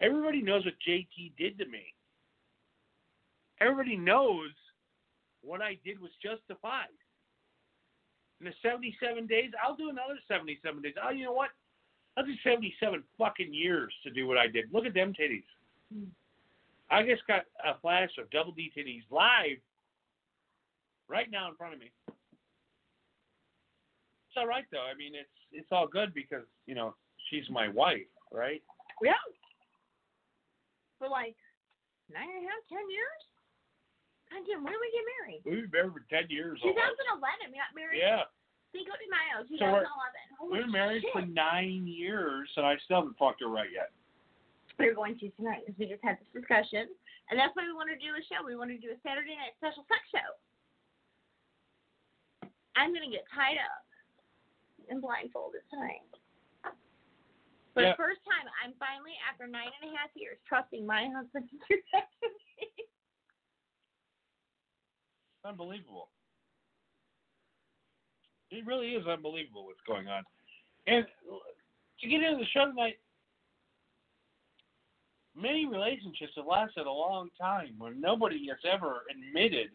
Everybody 0.00 0.42
knows 0.42 0.64
what 0.64 0.74
JT 0.86 1.32
did 1.38 1.58
to 1.58 1.66
me. 1.66 1.94
Everybody 3.60 3.96
knows 3.96 4.50
what 5.42 5.60
I 5.60 5.78
did 5.84 6.00
was 6.00 6.10
justified. 6.22 6.92
In 8.40 8.46
the 8.46 8.52
77 8.62 9.26
days, 9.26 9.50
I'll 9.62 9.76
do 9.76 9.90
another 9.90 10.18
77 10.28 10.82
days. 10.82 10.94
Oh, 11.02 11.10
you 11.10 11.24
know 11.24 11.32
what? 11.32 11.50
I'll 12.16 12.24
do 12.24 12.34
77 12.42 13.02
fucking 13.18 13.52
years 13.52 13.92
to 14.02 14.10
do 14.10 14.26
what 14.26 14.38
I 14.38 14.46
did. 14.46 14.72
Look 14.72 14.86
at 14.86 14.94
them 14.94 15.12
titties. 15.12 15.44
Hmm. 15.92 16.08
I 16.90 17.04
just 17.04 17.26
got 17.26 17.44
a 17.64 17.78
flash 17.80 18.10
of 18.18 18.30
double 18.30 18.52
D 18.52 18.72
titties 18.76 19.04
live 19.10 19.58
right 21.10 21.26
now 21.30 21.50
in 21.50 21.58
front 21.58 21.74
of 21.74 21.80
me. 21.82 21.90
It's 24.30 24.38
all 24.38 24.46
right 24.46 24.64
though. 24.70 24.86
I 24.86 24.94
mean, 24.94 25.18
it's 25.18 25.34
it's 25.50 25.74
all 25.74 25.90
good 25.90 26.14
because 26.14 26.46
you 26.70 26.78
know 26.78 26.94
she's 27.28 27.50
my 27.50 27.66
wife, 27.66 28.06
right? 28.30 28.62
Yeah. 29.02 29.18
For 31.02 31.10
like 31.10 31.34
nine 32.06 32.30
and 32.30 32.46
a 32.46 32.46
half, 32.46 32.62
ten 32.70 32.86
years? 32.86 33.20
God 34.30 34.46
damn, 34.46 34.62
when 34.62 34.70
did 34.70 34.78
we 34.78 34.90
get 34.94 35.06
married? 35.18 35.40
We've 35.42 35.66
been 35.66 35.90
married 35.90 35.98
for 35.98 36.06
ten 36.06 36.30
years. 36.30 36.62
2011. 36.62 36.78
almost. 37.10 37.50
We 37.50 37.58
got 37.58 37.74
married. 37.74 37.98
Yeah. 37.98 38.30
Cinco 38.70 38.94
de 38.94 39.10
Mayo, 39.10 39.42
2011. 39.50 39.82
So 40.38 40.46
we're- 40.46 40.62
been 40.62 40.70
married 40.70 41.02
shit. 41.02 41.10
for 41.10 41.26
nine 41.26 41.90
years, 41.90 42.46
and 42.54 42.62
I 42.62 42.78
still 42.86 43.02
haven't 43.02 43.18
fucked 43.18 43.42
her 43.42 43.50
right 43.50 43.66
yet. 43.74 43.90
We're 44.78 44.94
going 44.94 45.18
to 45.18 45.28
tonight 45.34 45.66
because 45.66 45.74
we 45.74 45.90
just 45.90 46.04
had 46.06 46.22
this 46.22 46.30
discussion. 46.30 46.86
And 47.30 47.34
that's 47.34 47.50
why 47.58 47.66
we 47.66 47.74
want 47.74 47.90
to 47.90 47.98
do 47.98 48.14
a 48.14 48.22
show. 48.30 48.46
We 48.46 48.54
want 48.54 48.70
to 48.70 48.78
do 48.78 48.94
a 48.94 48.98
Saturday 49.02 49.34
night 49.34 49.58
special 49.58 49.82
sex 49.90 50.06
show. 50.14 50.30
I'm 52.80 52.96
going 52.96 53.04
to 53.04 53.12
get 53.12 53.28
tied 53.28 53.60
up 53.60 53.84
and 54.88 55.02
blindfolded 55.04 55.60
tonight. 55.68 56.00
For 57.74 57.82
Yeah. 57.82 57.92
the 57.92 57.96
first 58.00 58.20
time, 58.24 58.48
I'm 58.64 58.72
finally, 58.80 59.12
after 59.28 59.46
nine 59.46 59.68
and 59.82 59.92
a 59.92 59.96
half 59.96 60.08
years, 60.16 60.38
trusting 60.48 60.86
my 60.86 61.06
husband 61.14 61.44
to 61.50 61.56
do 61.68 61.76
that 61.92 62.08
to 62.24 62.28
me. 62.56 62.68
Unbelievable. 65.44 66.08
It 68.50 68.66
really 68.66 68.94
is 68.94 69.06
unbelievable 69.06 69.66
what's 69.66 69.80
going 69.86 70.08
on. 70.08 70.24
And 70.86 71.06
to 72.00 72.08
get 72.08 72.22
into 72.22 72.38
the 72.38 72.46
show 72.46 72.66
tonight, 72.66 72.98
many 75.36 75.66
relationships 75.66 76.32
have 76.36 76.46
lasted 76.46 76.86
a 76.86 76.90
long 76.90 77.28
time 77.38 77.74
where 77.78 77.94
nobody 77.94 78.48
has 78.48 78.58
ever 78.64 79.02
admitted 79.10 79.70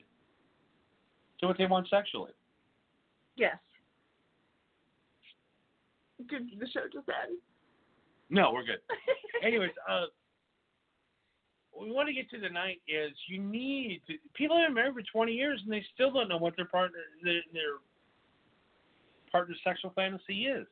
to 1.39 1.47
what 1.47 1.57
they 1.57 1.67
want 1.67 1.87
sexually. 1.89 2.31
Yes. 3.35 3.57
Did 6.29 6.59
the 6.59 6.67
show 6.67 6.81
just 6.91 7.07
end? 7.09 7.37
No, 8.29 8.51
we're 8.53 8.63
good. 8.63 8.79
Anyways, 9.43 9.71
uh, 9.89 10.05
we 11.79 11.91
want 11.91 12.07
to 12.07 12.13
get 12.13 12.29
to 12.31 12.39
tonight 12.39 12.81
is 12.87 13.11
you 13.27 13.39
need 13.39 14.01
to. 14.07 14.13
People 14.33 14.57
have 14.57 14.67
been 14.67 14.75
married 14.75 14.95
for 14.95 15.01
20 15.01 15.33
years 15.33 15.61
and 15.63 15.71
they 15.71 15.83
still 15.93 16.11
don't 16.11 16.29
know 16.29 16.37
what 16.37 16.55
their 16.55 16.65
partner 16.65 16.99
their, 17.23 17.41
their 17.53 17.75
partner's 19.31 19.59
sexual 19.63 19.91
fantasy 19.95 20.45
is. 20.45 20.65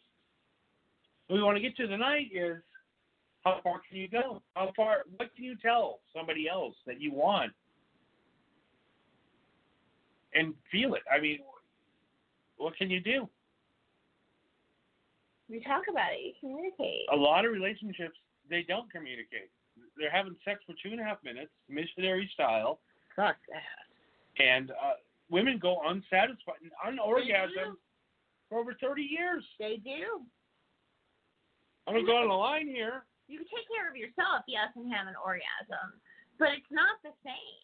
What 1.28 1.38
we 1.38 1.44
want 1.44 1.58
to 1.58 1.62
get 1.62 1.76
to 1.78 1.88
tonight 1.88 2.28
is 2.34 2.58
how 3.44 3.60
far 3.64 3.82
can 3.88 3.98
you 3.98 4.08
go? 4.08 4.42
How 4.56 4.72
far? 4.76 5.00
What 5.18 5.36
can 5.36 5.44
you 5.44 5.56
tell 5.62 6.00
somebody 6.16 6.48
else 6.50 6.76
that 6.88 7.02
you 7.02 7.14
want 7.14 7.52
and 10.34 10.54
feel 10.72 10.96
it? 10.96 11.04
I 11.14 11.20
mean, 11.20 11.40
what 12.58 12.76
can 12.78 12.90
you 12.90 13.00
do? 13.02 13.28
We 15.50 15.60
talk 15.62 15.84
about 15.90 16.14
it. 16.14 16.22
You 16.24 16.34
communicate. 16.40 17.06
a 17.12 17.16
lot 17.16 17.46
of 17.46 17.52
relationships 17.52 18.16
they 18.50 18.64
don't 18.68 18.92
communicate. 18.92 19.52
They're 19.98 20.12
having 20.12 20.36
sex 20.46 20.62
for 20.66 20.74
two 20.82 20.92
and 20.92 21.00
a 21.02 21.04
half 21.04 21.18
minutes, 21.24 21.52
missionary 21.70 22.30
style, 22.34 22.80
Fuck 23.16 23.36
that. 23.52 24.44
and 24.44 24.72
uh, 24.72 24.98
women 25.30 25.60
go 25.62 25.82
unsatisfied, 25.86 26.62
unorgasmed 26.86 27.76
for 28.50 28.60
over 28.60 28.74
thirty 28.82 29.04
years. 29.04 29.44
They 29.60 29.78
do. 29.84 30.22
I'm 31.88 31.94
gonna 31.96 32.06
go 32.06 32.18
on 32.18 32.28
the 32.30 32.34
line 32.34 32.68
here. 32.68 33.04
You 33.28 33.38
can 33.40 33.48
take 33.48 33.68
care 33.70 33.90
of 33.90 33.96
yourself, 33.96 34.44
yes, 34.48 34.70
and 34.76 34.92
have 34.94 35.08
an 35.08 35.16
orgasm, 35.24 36.00
but 36.40 36.50
it's 36.58 36.72
not 36.72 36.98
the 37.04 37.12
same. 37.24 37.60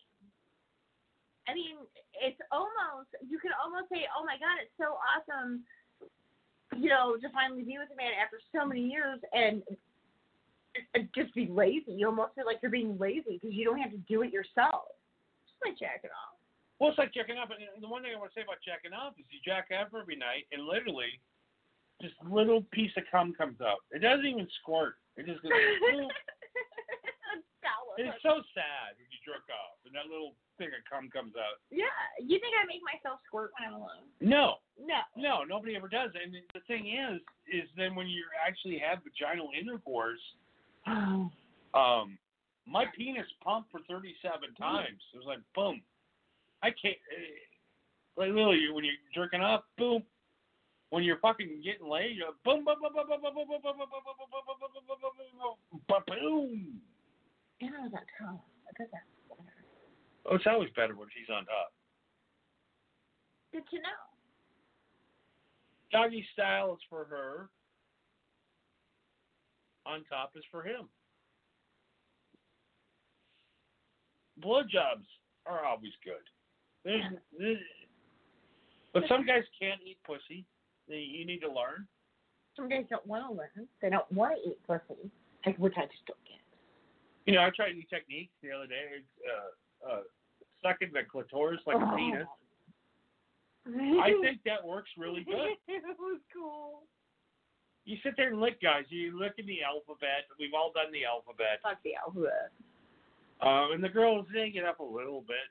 I 1.50 1.58
mean, 1.58 1.82
it's 2.14 2.38
almost 2.54 3.10
you 3.26 3.42
could 3.42 3.58
almost 3.58 3.90
say, 3.90 4.06
"Oh 4.14 4.22
my 4.22 4.38
God, 4.38 4.62
it's 4.62 4.78
so 4.78 5.02
awesome," 5.02 5.66
you 6.78 6.90
know, 6.94 7.18
to 7.18 7.30
finally 7.34 7.66
be 7.66 7.82
with 7.82 7.90
a 7.90 7.98
man 7.98 8.14
after 8.14 8.38
so 8.54 8.70
many 8.70 8.86
years, 8.86 9.18
and 9.34 9.66
just 11.18 11.34
be 11.34 11.50
lazy. 11.50 11.98
You 11.98 12.06
almost 12.08 12.38
feel 12.38 12.46
like 12.46 12.62
you're 12.62 12.70
being 12.72 12.98
lazy 13.02 13.42
because 13.42 13.58
you 13.58 13.66
don't 13.66 13.82
have 13.82 13.90
to 13.92 14.02
do 14.06 14.22
it 14.22 14.32
yourself. 14.32 14.94
Just 15.50 15.58
like 15.66 15.80
jacking 15.82 16.14
off. 16.14 16.38
Well, 16.78 16.94
it's 16.94 17.02
like 17.02 17.14
jacking 17.14 17.42
off. 17.42 17.50
And 17.50 17.82
the 17.82 17.90
one 17.90 18.06
thing 18.06 18.14
I 18.14 18.20
want 18.22 18.32
to 18.32 18.38
say 18.38 18.46
about 18.46 18.62
jacking 18.62 18.94
off 18.94 19.18
is 19.18 19.26
you 19.34 19.42
jack 19.42 19.74
off 19.74 19.90
every 19.98 20.16
night, 20.16 20.46
and 20.54 20.70
literally, 20.70 21.18
just 21.98 22.14
little 22.24 22.62
piece 22.72 22.94
of 22.96 23.04
cum 23.10 23.34
comes 23.34 23.58
out. 23.60 23.84
It 23.90 24.00
doesn't 24.06 24.30
even 24.30 24.48
squirt. 24.62 24.96
It 25.18 25.26
just 25.26 25.42
goes. 25.42 25.52
it's 28.00 28.24
so 28.24 28.40
sad 28.56 28.96
when 28.96 29.12
you 29.12 29.20
jerk 29.28 29.44
off, 29.52 29.59
and 29.90 29.98
that 29.98 30.06
little 30.06 30.38
thing 30.62 30.70
of 30.70 30.86
cum 30.86 31.10
comes 31.10 31.34
out. 31.34 31.58
Yeah. 31.74 31.90
You 32.22 32.38
think 32.38 32.54
I 32.54 32.64
make 32.70 32.86
myself 32.86 33.18
squirt 33.26 33.50
when 33.58 33.74
I'm 33.74 33.82
alone? 33.82 34.06
No, 34.22 34.62
No. 34.78 35.02
no, 35.18 35.42
nobody 35.44 35.74
ever 35.76 35.90
does. 35.90 36.12
And 36.14 36.36
the 36.54 36.62
thing 36.70 36.94
is, 36.94 37.18
is 37.50 37.66
then 37.76 37.96
when 37.98 38.06
you 38.08 38.22
actually 38.38 38.78
have 38.78 39.02
vaginal 39.02 39.50
intercourse, 39.58 40.22
um, 40.86 42.18
my 42.68 42.86
penis 42.96 43.26
pumped 43.44 43.72
for 43.72 43.82
37 43.90 44.54
times. 44.56 45.02
It 45.14 45.18
was 45.18 45.26
like 45.26 45.42
boom. 45.56 45.82
I 46.62 46.70
can't. 46.70 46.98
eh, 47.10 47.40
Like 48.18 48.30
literally, 48.30 48.70
when 48.72 48.84
you're 48.86 49.02
jerking 49.16 49.42
off, 49.42 49.64
boom. 49.78 50.04
When 50.90 51.04
you're 51.04 51.20
fucking 51.20 51.62
getting 51.64 51.88
laid, 51.88 52.18
you're 52.18 52.34
boom, 52.44 52.66
boom, 52.66 52.82
boom, 52.82 52.94
boom, 52.94 53.06
boom, 53.08 53.22
boom, 53.22 53.34
boom, 53.36 53.48
boom, 53.48 53.62
boom, 53.62 53.78
boom, 53.78 53.90
boom, 53.90 54.18
boom, 54.18 54.18
boom, 54.18 54.58
boom, 54.58 54.60
boom, 54.60 54.90
boom, 54.90 55.00
boom, 55.00 55.42
boom, 55.70 55.82
boom, 55.88 56.04
boom. 56.10 56.82
You 57.62 57.70
know 57.72 57.90
that 57.94 58.06
did 58.78 58.88
that. 58.92 59.06
Oh, 60.30 60.36
it's 60.36 60.46
always 60.48 60.70
better 60.76 60.96
when 60.96 61.08
she's 61.10 61.30
on 61.34 61.46
top. 61.46 61.74
Good 63.52 63.64
to 63.72 63.78
know. 63.78 64.00
Doggy 65.92 66.26
style 66.34 66.74
is 66.74 66.80
for 66.88 67.06
her. 67.06 67.50
On 69.88 70.04
top 70.08 70.34
is 70.36 70.44
for 70.52 70.62
him. 70.62 70.88
Blowjobs 74.40 75.08
are 75.48 75.66
always 75.66 75.92
good. 76.06 76.22
There's, 76.86 77.04
there's, 77.38 77.58
but 78.94 79.04
some 79.10 79.26
guys 79.26 79.44
can't 79.60 79.82
eat 79.86 79.98
pussy. 80.06 80.46
They, 80.88 81.00
you 81.00 81.26
need 81.26 81.40
to 81.40 81.48
learn. 81.48 81.88
Some 82.56 82.70
guys 82.70 82.86
don't 82.90 83.06
want 83.06 83.26
to 83.28 83.34
learn. 83.36 83.68
They 83.82 83.90
don't 83.90 84.10
want 84.12 84.36
to 84.36 84.50
eat 84.52 84.58
pussy, 84.68 85.10
like 85.46 85.58
which 85.58 85.74
I 85.76 85.86
just 85.86 86.06
don't 86.06 86.24
get. 86.24 86.40
You 87.26 87.34
know, 87.34 87.42
I 87.42 87.50
tried 87.56 87.74
new 87.74 87.84
techniques 87.90 88.32
the 88.44 88.52
other 88.52 88.68
day. 88.68 89.02
Uh, 89.26 89.92
uh, 89.92 90.02
sucking 90.64 90.90
the 90.94 91.04
clitoris 91.10 91.62
like 91.66 91.78
a 91.78 91.80
Oh. 91.92 91.96
penis. 91.96 92.28
I 94.02 94.14
think 94.22 94.42
that 94.46 94.66
works 94.66 94.90
really 94.98 95.24
good. 95.26 95.58
it 95.68 95.84
was 96.00 96.20
cool. 96.34 96.84
You 97.86 97.98
sit 98.04 98.16
there 98.18 98.30
and 98.30 98.40
lick, 98.42 98.62
guys. 98.62 98.86
You 98.90 99.18
look 99.18 99.34
in 99.38 99.46
the 99.46 99.64
alphabet. 99.64 100.26
We've 100.40 100.54
all 100.56 100.72
done 100.74 100.92
the 100.92 101.06
alphabet. 101.06 101.60
Fuck 101.64 101.82
the 101.84 101.96
alphabet. 101.96 102.52
Um, 103.42 103.72
and 103.74 103.84
the 103.84 103.90
girls 103.90 104.28
zing 104.34 104.56
it 104.56 104.66
up 104.66 104.80
a 104.80 104.84
little 104.84 105.22
bit. 105.22 105.48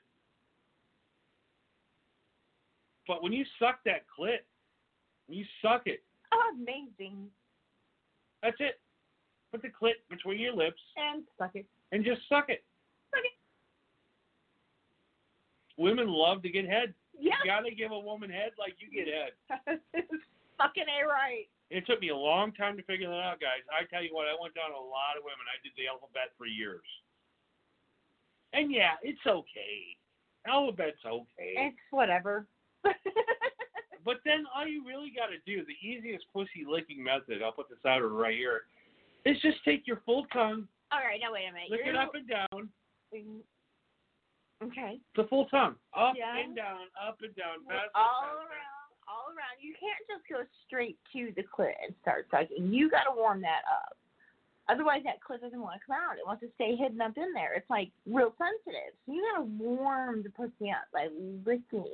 But 3.07 3.23
when 3.23 3.33
you 3.33 3.43
suck 3.57 3.79
that 3.85 4.05
clit, 4.07 4.39
you 5.27 5.43
suck 5.61 5.83
it, 5.87 6.03
Oh, 6.31 6.51
amazing. 6.55 7.27
that's 8.43 8.57
it. 8.59 8.79
Put 9.51 9.63
the 9.63 9.69
clit 9.69 9.93
between 10.09 10.39
your 10.39 10.53
lips 10.53 10.81
And 10.97 11.23
suck 11.37 11.55
it. 11.55 11.65
and 11.91 12.05
just 12.05 12.21
suck 12.29 12.49
it. 12.49 12.63
Suck 13.11 13.23
it. 13.23 13.31
Women 15.79 16.11
love 16.11 16.43
to 16.43 16.49
get 16.51 16.67
head. 16.67 16.93
Yeah. 17.17 17.39
You 17.43 17.49
gotta 17.49 17.71
give 17.71 17.91
a 17.91 17.99
woman 17.99 18.29
head 18.29 18.51
like 18.59 18.75
you 18.83 18.91
get 18.91 19.07
head. 19.07 19.31
Fucking 20.59 20.85
A 20.91 21.07
right. 21.07 21.47
It 21.71 21.87
took 21.87 22.01
me 22.01 22.09
a 22.09 22.17
long 22.17 22.51
time 22.51 22.75
to 22.75 22.83
figure 22.83 23.07
that 23.07 23.23
out, 23.23 23.39
guys. 23.39 23.63
I 23.71 23.87
tell 23.87 24.03
you 24.03 24.11
what, 24.11 24.27
I 24.27 24.35
went 24.35 24.55
down 24.55 24.71
a 24.71 24.79
lot 24.81 25.15
of 25.15 25.23
women. 25.23 25.47
I 25.47 25.55
did 25.63 25.71
the 25.79 25.87
alphabet 25.87 26.35
for 26.37 26.45
years. 26.47 26.83
And 28.51 28.71
yeah, 28.71 28.99
it's 29.03 29.23
okay. 29.25 29.95
Alphabet's 30.47 30.99
okay. 31.05 31.71
It's 31.71 31.77
whatever. 31.91 32.45
But 34.05 34.21
then 34.25 34.45
all 34.55 34.65
you 34.65 34.87
really 34.87 35.11
got 35.13 35.27
to 35.27 35.37
do, 35.45 35.61
the 35.65 35.75
easiest 35.87 36.25
pussy 36.33 36.65
licking 36.67 37.03
method, 37.03 37.43
I'll 37.43 37.51
put 37.51 37.69
this 37.69 37.83
out 37.85 37.99
right 37.99 38.33
here, 38.33 38.61
is 39.25 39.39
just 39.41 39.57
take 39.65 39.85
your 39.85 40.01
full 40.05 40.25
tongue, 40.33 40.67
All 40.91 40.99
right, 41.05 41.19
now 41.21 41.33
wait 41.33 41.45
a 41.49 41.53
minute. 41.53 41.69
lick 41.69 41.81
You're- 41.85 41.91
it 41.91 42.01
up 42.01 42.15
and 42.15 42.27
down, 42.27 42.69
Okay. 44.61 44.99
the 45.15 45.23
full 45.25 45.45
tongue, 45.47 45.75
up 45.93 46.15
Yeah. 46.17 46.35
and 46.37 46.55
down, 46.55 46.87
up 47.01 47.21
and 47.21 47.33
down, 47.35 47.63
fast, 47.65 47.89
all 47.95 48.21
fast, 48.23 48.35
around, 48.35 48.91
all 49.07 49.27
around. 49.29 49.55
You 49.61 49.73
can't 49.79 50.03
just 50.07 50.27
go 50.27 50.43
straight 50.67 50.97
to 51.13 51.31
the 51.35 51.43
clit 51.43 51.75
and 51.83 51.95
start 52.01 52.27
sucking. 52.29 52.73
You 52.73 52.89
got 52.89 53.03
to 53.05 53.11
warm 53.15 53.41
that 53.41 53.63
up. 53.71 53.95
Otherwise, 54.67 55.01
that 55.05 55.19
clit 55.21 55.39
doesn't 55.41 55.61
want 55.61 55.79
to 55.79 55.85
come 55.87 55.95
out. 55.95 56.17
It 56.19 56.25
wants 56.27 56.41
to 56.43 56.51
stay 56.55 56.75
hidden 56.75 56.99
up 57.01 57.17
in 57.17 57.33
there. 57.33 57.53
It's 57.53 57.69
like 57.69 57.89
real 58.05 58.35
sensitive. 58.37 58.93
So 59.05 59.13
you 59.13 59.25
got 59.33 59.39
to 59.39 59.45
warm 59.45 60.21
the 60.23 60.29
pussy 60.29 60.69
up 60.69 60.85
by 60.93 61.07
licking 61.45 61.87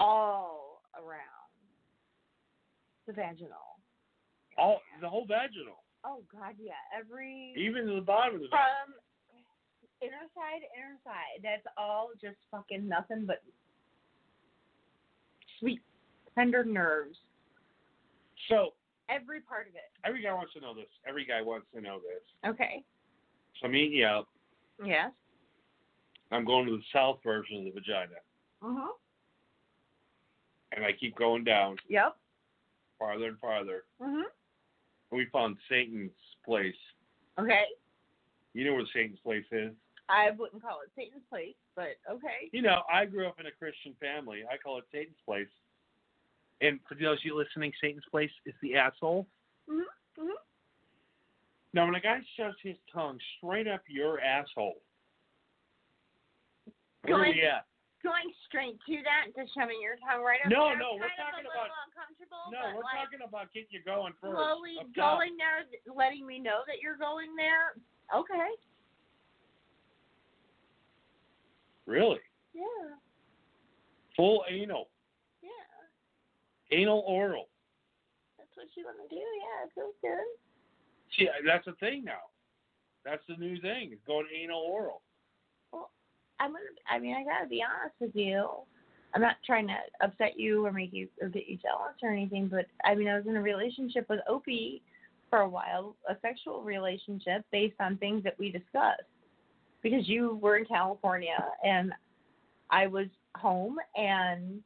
all 0.00 0.82
around 0.94 1.50
the 3.06 3.12
vaginal. 3.12 3.78
all 4.58 4.80
the 5.00 5.08
whole 5.08 5.26
vaginal, 5.26 5.82
Oh 6.04 6.22
God, 6.32 6.54
yeah. 6.58 6.72
Every 6.96 7.52
even 7.56 7.86
to 7.86 7.94
the 7.96 8.00
bottom 8.00 8.36
of 8.36 8.40
the 8.42 8.48
from 8.48 8.94
inner 10.02 10.26
side 10.34 10.62
inner 10.76 10.96
side. 11.04 11.40
That's 11.42 11.66
all 11.76 12.10
just 12.20 12.36
fucking 12.50 12.86
nothing 12.88 13.24
but 13.26 13.42
sweet, 15.60 15.80
tender 16.34 16.64
nerves. 16.64 17.16
So 18.48 18.74
Every 19.08 19.40
part 19.40 19.68
of 19.68 19.74
it. 19.76 19.90
every 20.04 20.20
guy 20.22 20.32
wants 20.32 20.52
to 20.54 20.60
know 20.60 20.74
this. 20.74 20.88
Every 21.08 21.24
guy 21.24 21.40
wants 21.40 21.66
to 21.74 21.80
know 21.80 21.98
this. 22.00 22.50
Okay. 22.50 22.82
So 23.60 23.68
I'm 23.68 23.74
eating 23.76 24.02
out. 24.02 24.26
Yes. 24.84 25.12
I'm 26.32 26.44
going 26.44 26.66
to 26.66 26.72
the 26.76 26.82
south 26.92 27.20
version 27.22 27.58
of 27.58 27.64
the 27.64 27.70
vagina, 27.70 28.16
Uh 28.62 28.74
huh. 28.76 28.92
and 30.72 30.84
I 30.84 30.90
keep 30.92 31.14
going 31.16 31.44
down 31.44 31.76
Yep. 31.88 32.16
farther 32.98 33.26
and 33.28 33.38
farther. 33.38 33.84
Mhm. 34.00 34.24
And 35.10 35.18
we 35.18 35.26
found 35.26 35.56
Satan's 35.68 36.12
place. 36.44 36.76
Okay. 37.38 37.66
You 38.54 38.64
know 38.64 38.74
where 38.74 38.86
Satan's 38.86 39.20
place 39.20 39.46
is? 39.52 39.72
I 40.08 40.30
wouldn't 40.30 40.62
call 40.62 40.80
it 40.82 40.90
Satan's 40.94 41.24
place, 41.28 41.56
but 41.74 41.96
okay. 42.08 42.48
You 42.52 42.62
know, 42.62 42.82
I 42.92 43.04
grew 43.06 43.26
up 43.26 43.40
in 43.40 43.46
a 43.46 43.50
Christian 43.52 43.94
family. 43.98 44.44
I 44.50 44.56
call 44.56 44.78
it 44.78 44.84
Satan's 44.92 45.18
place. 45.24 45.48
And 46.60 46.78
for 46.88 46.94
those 46.94 47.18
of 47.18 47.24
you 47.24 47.36
listening, 47.36 47.72
Satan's 47.80 48.04
place 48.10 48.30
is 48.46 48.54
the 48.62 48.76
asshole. 48.76 49.26
Mhm. 49.68 49.84
Mhm. 50.16 50.36
Now, 51.74 51.84
when 51.86 51.94
a 51.96 52.00
guy 52.00 52.22
shoves 52.36 52.58
his 52.60 52.78
tongue 52.92 53.20
straight 53.36 53.66
up 53.66 53.82
your 53.88 54.20
asshole, 54.20 54.80
where 57.02 57.16
Going- 57.18 57.34
we 57.36 57.42
at? 57.42 57.66
Going 58.02 58.32
straight 58.46 58.80
to 58.86 59.02
that, 59.02 59.34
just 59.34 59.52
shoving 59.54 59.80
your 59.82 59.96
tongue 59.96 60.22
right 60.22 60.40
up 60.44 60.46
No, 60.50 60.68
there. 60.68 60.76
no, 60.78 60.94
we're 60.94 61.08
talking 61.16 61.44
about- 61.46 61.70
uncomfortable. 61.86 62.50
No, 62.52 62.76
we're 62.76 62.82
like 62.84 62.94
talking 62.94 63.22
about 63.22 63.52
getting 63.52 63.70
you 63.72 63.82
going 63.82 64.12
first. 64.14 64.36
slowly 64.36 64.76
top. 64.76 65.18
going 65.18 65.36
there, 65.36 65.66
letting 65.86 66.24
me 66.24 66.38
know 66.38 66.62
that 66.66 66.80
you're 66.80 66.96
going 66.96 67.34
there. 67.34 67.74
Okay. 68.14 68.56
Really? 71.86 72.18
Yeah. 72.54 72.62
Full 74.16 74.44
anal. 74.50 74.88
Yeah. 75.42 76.76
Anal 76.76 77.04
oral. 77.06 77.48
That's 78.38 78.50
what 78.54 78.66
you 78.76 78.84
want 78.84 78.96
to 79.08 79.14
do. 79.14 79.20
Yeah, 79.20 79.66
it 79.66 79.70
feels 79.74 79.94
good. 80.02 80.26
See, 81.16 81.28
that's 81.46 81.66
a 81.66 81.72
thing 81.74 82.04
now. 82.04 82.30
That's 83.04 83.22
the 83.28 83.36
new 83.36 83.60
thing. 83.60 83.90
It's 83.92 84.02
going 84.06 84.26
anal 84.36 84.60
oral. 84.60 85.02
Well, 85.72 85.90
I'm 86.40 86.50
gonna. 86.52 86.64
I 86.90 86.98
mean, 86.98 87.14
I 87.14 87.22
gotta 87.22 87.48
be 87.48 87.62
honest 87.62 87.94
with 88.00 88.14
you. 88.14 88.48
I'm 89.14 89.22
not 89.22 89.36
trying 89.46 89.68
to 89.68 89.76
upset 90.02 90.38
you 90.38 90.66
or 90.66 90.72
make 90.72 90.92
you 90.92 91.08
or 91.22 91.28
get 91.28 91.46
you 91.46 91.56
jealous 91.56 91.94
or 92.02 92.10
anything, 92.10 92.48
but 92.48 92.66
I 92.84 92.94
mean, 92.94 93.08
I 93.08 93.16
was 93.16 93.26
in 93.26 93.36
a 93.36 93.40
relationship 93.40 94.08
with 94.10 94.20
Opie 94.28 94.82
for 95.30 95.40
a 95.40 95.48
while, 95.48 95.96
a 96.08 96.16
sexual 96.20 96.62
relationship 96.62 97.44
based 97.52 97.76
on 97.80 97.96
things 97.96 98.24
that 98.24 98.38
we 98.38 98.50
discussed. 98.50 99.02
Because 99.88 100.08
you 100.08 100.36
were 100.42 100.56
in 100.56 100.64
California 100.64 101.36
and 101.64 101.92
I 102.70 102.88
was 102.88 103.06
home, 103.36 103.76
and 103.94 104.60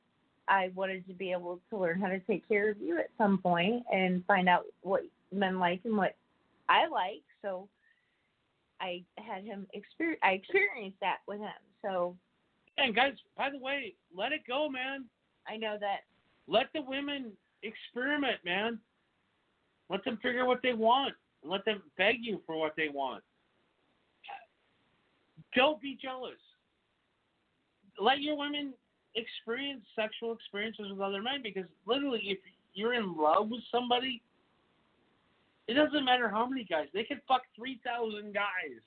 I 0.49 0.71
wanted 0.75 1.07
to 1.09 1.13
be 1.13 1.31
able 1.31 1.61
to 1.69 1.77
learn 1.77 2.01
how 2.01 2.09
to 2.09 2.21
take 2.21 2.49
care 2.49 2.71
of 2.71 2.81
you 2.81 2.99
at 2.99 3.11
some 3.19 3.37
point 3.37 3.83
and 3.93 4.25
find 4.25 4.49
out 4.49 4.65
what 4.81 5.03
men 5.31 5.59
like 5.59 5.83
and 5.85 5.95
what 5.95 6.17
I 6.71 6.89
like. 6.89 7.23
So 7.43 7.69
I 8.81 9.03
had 9.19 9.45
him 9.45 9.67
experience. 9.75 10.21
I 10.23 10.31
experienced 10.31 10.97
that 11.03 11.19
with 11.29 11.41
him. 11.41 11.51
So 11.83 12.17
And 12.79 12.95
guys, 12.95 13.13
by 13.37 13.51
the 13.51 13.59
way, 13.59 13.95
let 14.17 14.33
it 14.33 14.41
go, 14.49 14.71
man. 14.71 15.05
I 15.47 15.59
know 15.59 15.77
that. 15.81 16.01
Let 16.49 16.69
the 16.73 16.81
women 16.81 17.33
experiment, 17.63 18.39
man. 18.43 18.79
Let 19.91 20.03
them 20.05 20.19
figure 20.23 20.47
what 20.47 20.63
they 20.63 20.73
want. 20.73 21.13
Let 21.45 21.67
them 21.67 21.83
beg 21.99 22.17
you 22.23 22.41
for 22.47 22.57
what 22.57 22.73
they 22.75 22.89
want. 22.89 23.23
Don't 25.55 25.81
be 25.81 25.99
jealous. 26.01 26.39
Let 28.01 28.21
your 28.21 28.37
women 28.37 28.73
experience 29.15 29.83
sexual 29.97 30.33
experiences 30.33 30.87
with 30.91 31.01
other 31.01 31.21
men 31.23 31.43
because 31.43 31.65
literally, 31.87 32.21
if 32.25 32.39
you're 32.75 32.95
in 32.95 33.17
love 33.17 33.49
with 33.51 33.63
somebody, 33.71 34.23
It 35.69 35.75
doesn't 35.75 36.05
matter 36.05 36.29
how 36.29 36.47
many 36.47 36.65
guys. 36.65 36.89
They 36.93 37.05
can 37.05 37.21
fuck 37.29 37.43
three 37.55 37.81
thousand 37.85 38.35
guys, 38.35 38.79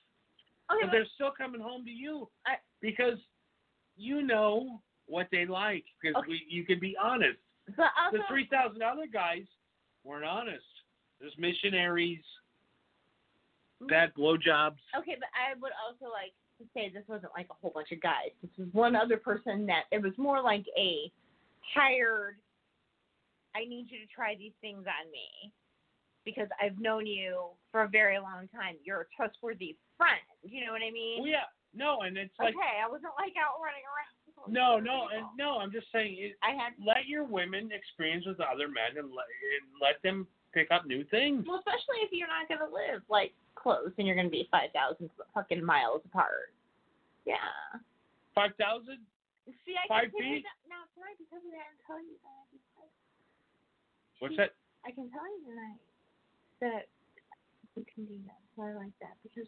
Okay, 0.71 0.81
but 0.81 0.87
but, 0.87 0.91
they're 0.91 1.07
still 1.15 1.31
coming 1.31 1.61
home 1.61 1.85
to 1.85 1.91
you 1.91 2.27
I- 2.45 2.57
because 2.81 3.19
you 3.95 4.21
know 4.21 4.81
what 5.05 5.27
they 5.31 5.45
like. 5.45 5.85
Because 6.01 6.17
Okay. 6.19 6.27
we, 6.29 6.45
you 6.49 6.65
can 6.65 6.79
be 6.79 6.95
honest. 7.01 7.39
but 7.77 7.87
also, 7.97 8.17
The 8.17 8.23
three 8.27 8.47
thousand 8.47 8.81
other 8.83 9.07
guys 9.07 9.45
weren't 10.03 10.25
honest. 10.25 10.65
There's 11.21 11.37
missionaries, 11.37 12.23
mm. 13.81 13.87
bad 13.87 14.13
blowjobs. 14.13 14.79
Okay, 14.97 15.15
but 15.19 15.29
I 15.39 15.53
would 15.61 15.71
also 15.87 16.11
like 16.11 16.33
to 16.63 16.69
say 16.73 16.91
this 16.93 17.03
wasn't 17.07 17.31
like 17.35 17.47
a 17.51 17.57
whole 17.61 17.71
bunch 17.73 17.91
of 17.91 18.01
guys. 18.01 18.31
This 18.41 18.51
was 18.57 18.67
one 18.71 18.95
other 18.95 19.17
person 19.17 19.65
that 19.67 19.83
it 19.91 20.01
was 20.01 20.13
more 20.17 20.41
like 20.41 20.65
a 20.77 21.11
hired. 21.73 22.35
I 23.55 23.65
need 23.65 23.87
you 23.89 23.99
to 23.99 24.09
try 24.13 24.35
these 24.35 24.55
things 24.61 24.85
on 24.87 25.11
me 25.11 25.51
because 26.25 26.47
I've 26.61 26.79
known 26.79 27.05
you 27.05 27.51
for 27.71 27.83
a 27.83 27.89
very 27.89 28.17
long 28.17 28.47
time. 28.49 28.75
You're 28.83 29.01
a 29.01 29.09
trustworthy 29.15 29.75
friend. 29.97 30.23
You 30.41 30.65
know 30.65 30.71
what 30.71 30.81
I 30.81 30.91
mean? 30.91 31.21
Well, 31.21 31.29
yeah, 31.29 31.47
no, 31.75 32.01
and 32.01 32.17
it's 32.17 32.33
like 32.39 32.55
okay, 32.55 32.81
I 32.81 32.87
wasn't 32.89 33.13
like 33.19 33.33
out 33.37 33.59
running 33.61 33.85
around. 33.85 34.51
no, 34.51 34.79
no, 34.79 35.07
and 35.13 35.25
no. 35.37 35.57
I'm 35.57 35.71
just 35.71 35.87
saying, 35.91 36.17
it, 36.19 36.35
I 36.41 36.51
had 36.51 36.73
let 36.79 37.07
your 37.07 37.23
women 37.23 37.69
experience 37.73 38.25
with 38.25 38.39
other 38.39 38.67
men 38.67 38.97
and 38.97 39.09
let, 39.09 39.27
and 39.29 39.65
let 39.81 40.01
them 40.03 40.27
pick 40.53 40.69
up 40.71 40.85
new 40.85 41.03
things. 41.09 41.45
well, 41.47 41.59
especially 41.59 42.05
if 42.05 42.09
you're 42.11 42.29
not 42.29 42.47
gonna 42.47 42.69
live 42.71 43.01
like 43.09 43.33
close 43.63 43.89
and 43.97 44.05
you're 44.05 44.15
gonna 44.19 44.29
be 44.29 44.47
five 44.51 44.69
thousand 44.75 45.09
fucking 45.33 45.63
miles 45.63 46.01
apart. 46.05 46.51
Yeah. 47.25 47.39
Five 48.35 48.51
thousand. 48.59 48.99
See, 49.65 49.75
I 49.75 49.87
Five 49.87 50.11
can 50.11 50.19
tell 50.19 50.27
you 50.27 50.35
feet? 50.39 50.47
that 50.47 50.59
now 50.67 50.83
tonight 50.95 51.15
because 51.19 51.43
of 51.43 51.51
that 51.51 51.67
and 51.71 51.79
tell 51.87 51.99
you 51.99 52.15
that. 52.23 52.43
What's 54.19 54.37
that? 54.39 54.51
I 54.87 54.91
can 54.91 55.07
tell 55.11 55.23
you 55.27 55.39
tonight 55.47 55.79
that 56.63 56.83
we 57.75 57.83
can 57.87 58.05
do 58.07 58.15
that. 58.27 58.39
So 58.55 58.63
I 58.63 58.71
like 58.75 58.95
that 59.03 59.19
because 59.23 59.47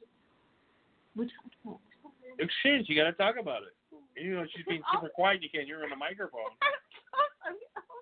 we 1.15 1.27
talked 1.31 1.55
about 1.63 1.79
it. 1.79 2.43
Exchange. 2.43 2.87
You 2.91 2.95
got 2.99 3.07
to 3.07 3.15
talk 3.15 3.35
about 3.39 3.63
it. 3.63 3.75
You 4.15 4.31
know, 4.39 4.47
she's 4.55 4.63
being 4.63 4.79
super 4.95 5.11
quiet. 5.11 5.43
You 5.43 5.49
can't 5.51 5.67
hear 5.67 5.79
her 5.79 5.83
on 5.83 5.89
the 5.91 5.99
microphone. 5.99 6.55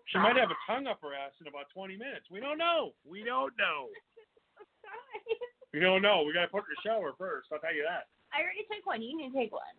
She 0.08 0.20
might 0.20 0.38
have 0.38 0.52
a 0.52 0.60
tongue 0.70 0.86
up 0.86 1.02
her 1.02 1.16
ass 1.16 1.34
in 1.42 1.48
about 1.48 1.74
20 1.74 1.98
minutes. 1.98 2.30
We 2.30 2.40
don't 2.40 2.60
know. 2.60 2.94
We 3.02 3.24
don't 3.24 3.54
know. 3.58 3.88
We 5.74 5.80
don't 5.80 6.02
know. 6.02 6.22
We 6.24 6.34
got 6.34 6.42
to 6.46 6.48
put 6.54 6.64
her 6.64 6.70
in 6.70 6.78
the 6.78 6.88
shower 6.88 7.14
first. 7.18 7.50
I'll 7.52 7.60
tell 7.60 7.74
you 7.74 7.84
that. 7.90 8.06
I 8.32 8.42
already 8.42 8.62
took 8.70 8.86
one. 8.86 9.02
You 9.02 9.18
need 9.18 9.32
to 9.34 9.38
take 9.38 9.52
one. 9.52 9.76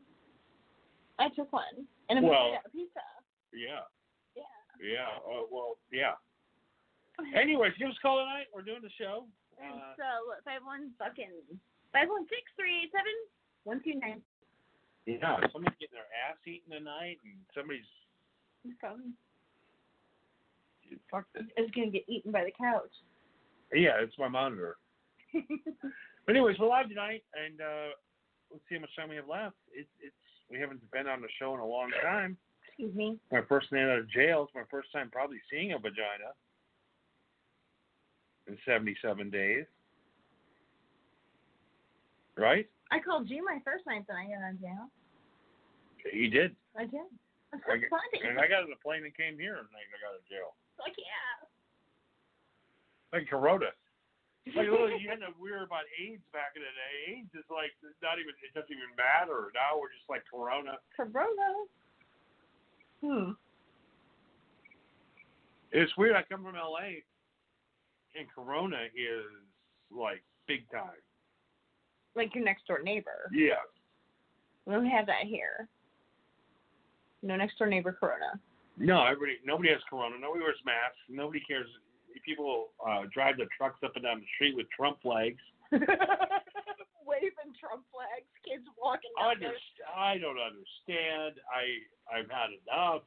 I 1.19 1.29
took 1.31 1.53
one. 1.53 1.87
And 2.11 2.19
I'm 2.19 2.25
Well- 2.27 2.51
gonna 2.51 2.59
get 2.59 2.67
a 2.67 2.71
pizza. 2.71 3.01
Yeah. 3.53 3.81
Yeah. 4.35 4.43
Yeah. 4.83 5.09
Uh, 5.25 5.47
well, 5.51 5.79
yeah. 5.93 6.15
Anyways, 7.35 7.75
give 7.79 7.89
us 7.89 7.97
a 7.97 8.01
call 8.03 8.19
tonight. 8.19 8.47
We're 8.53 8.63
doing 8.67 8.83
the 8.83 8.91
show. 8.91 9.29
And 9.63 9.81
Uh, 9.81 9.95
so 9.97 10.35
five 10.45 10.65
one 10.65 10.91
fucking 10.99 11.31
five 11.93 12.09
one 12.11 12.27
six 12.29 12.43
three 12.59 12.83
eight 12.83 12.91
seven 12.91 13.15
one 13.63 13.81
two 13.85 13.95
nine. 13.95 14.21
yeah. 15.07 15.39
Somebody's 15.53 15.79
getting 15.79 15.95
their 15.95 16.11
ass 16.27 16.37
eaten 16.45 16.73
tonight, 16.73 17.21
and 17.23 17.39
somebody's 17.55 17.87
From 18.81 19.17
fuck 21.11 21.31
this. 21.33 21.47
is 21.57 21.71
gonna 21.71 21.91
get 21.91 22.03
eaten 22.09 22.33
by 22.33 22.43
the 22.45 22.51
couch. 22.53 22.91
Yeah, 23.73 24.01
it's 24.01 24.19
my 24.19 24.27
monitor. 24.29 24.77
But 26.27 26.37
anyways, 26.37 26.57
we're 26.59 26.69
live 26.69 26.89
tonight, 26.89 27.23
and 27.37 27.61
uh, 27.61 27.93
let's 28.51 28.65
see 28.69 28.77
how 28.77 28.81
much 28.81 28.97
time 28.97 29.11
we 29.11 29.17
have 29.17 29.29
left. 29.29 29.57
It's 29.73 29.91
it's 30.01 30.17
we 30.51 30.59
haven't 30.59 30.81
been 30.91 31.07
on 31.07 31.21
the 31.21 31.29
show 31.39 31.55
in 31.55 31.61
a 31.61 31.67
long 31.67 31.91
time. 32.03 32.37
Excuse 32.67 32.95
me. 32.95 33.19
My 33.31 33.43
first 33.49 33.71
night 33.73 33.85
out 33.85 33.99
of 33.99 34.11
jail. 34.11 34.45
It's 34.45 34.55
my 34.55 34.65
first 34.71 34.91
time 34.93 35.11
probably 35.11 35.39
seeing 35.51 35.73
a 35.73 35.79
vagina 35.79 36.33
in 38.47 38.59
77 38.67 39.31
days. 39.31 39.65
Right? 42.37 42.67
I 42.91 42.99
called 42.99 43.31
you 43.31 43.45
my 43.45 43.59
first 43.65 43.87
night 43.87 44.05
that 44.09 44.17
I 44.17 44.27
got 44.27 44.43
out 44.43 44.55
of 44.55 44.61
jail. 44.61 44.91
You 46.13 46.29
did. 46.29 46.57
I 46.77 46.85
did. 46.85 47.07
I, 47.55 47.59
funny. 47.89 48.27
and 48.27 48.41
I 48.41 48.49
got 48.49 48.65
on 48.65 48.73
a 48.73 48.81
plane 48.83 49.05
and 49.05 49.15
came 49.17 49.39
here, 49.39 49.55
and 49.55 49.69
I 49.71 49.83
got 49.93 50.03
out 50.09 50.19
of 50.19 50.27
jail. 50.29 50.57
Like 50.81 50.97
yeah. 50.99 51.47
Like 53.13 53.29
Corona. 53.29 53.71
Like 54.53 54.69
look, 54.69 54.93
you 55.01 55.09
had 55.09 55.25
to 55.25 55.33
weird 55.41 55.65
about 55.65 55.89
AIDS 55.97 56.21
back 56.29 56.53
in 56.53 56.61
the 56.61 56.69
day. 56.69 57.17
AIDS 57.17 57.33
is 57.33 57.49
like 57.49 57.73
not 58.05 58.21
even 58.21 58.37
it 58.45 58.53
doesn't 58.53 58.69
even 58.69 58.93
matter. 58.93 59.49
Now 59.57 59.81
we're 59.81 59.89
just 59.89 60.05
like 60.09 60.21
Corona. 60.29 60.77
Corona. 60.93 61.49
Hmm. 63.01 63.33
It's 65.73 65.97
weird. 65.97 66.15
I 66.15 66.23
come 66.29 66.45
from 66.45 66.55
LA, 66.55 67.01
and 68.15 68.29
Corona 68.35 68.85
is 68.93 69.25
like 69.91 70.23
big 70.47 70.69
time. 70.71 71.01
Like 72.15 72.35
your 72.35 72.45
next 72.45 72.67
door 72.67 72.81
neighbor. 72.85 73.33
Yeah. 73.33 73.65
We 74.67 74.75
don't 74.75 74.87
have 74.87 75.07
that 75.07 75.25
here. 75.25 75.69
No 77.23 77.37
next 77.37 77.59
door 77.59 77.67
neighbor 77.67 77.97
Corona. 77.99 78.39
No, 78.77 79.05
everybody, 79.05 79.39
nobody 79.45 79.71
has 79.71 79.81
Corona. 79.89 80.17
Nobody 80.21 80.43
wears 80.43 80.59
masks. 80.65 80.99
Nobody 81.09 81.41
cares. 81.41 81.67
People 82.25 82.69
uh, 82.87 83.03
drive 83.13 83.37
their 83.37 83.49
trucks 83.57 83.81
up 83.85 83.93
and 83.95 84.05
down 84.05 84.21
the 84.21 84.27
street 84.35 84.57
with 84.57 84.67
Trump 84.77 84.99
flags. 85.03 85.41
Waving 85.73 87.53
Trump 87.61 87.85
flags, 87.93 88.29
kids 88.45 88.65
walking 88.81 89.11
I 89.19 89.35
down 89.35 89.53
understand. 89.53 89.89
I 89.97 90.19
don't 90.19 90.39
understand. 90.41 91.41
I 91.53 91.85
I've 92.09 92.31
had 92.31 92.51
enough. 92.65 93.03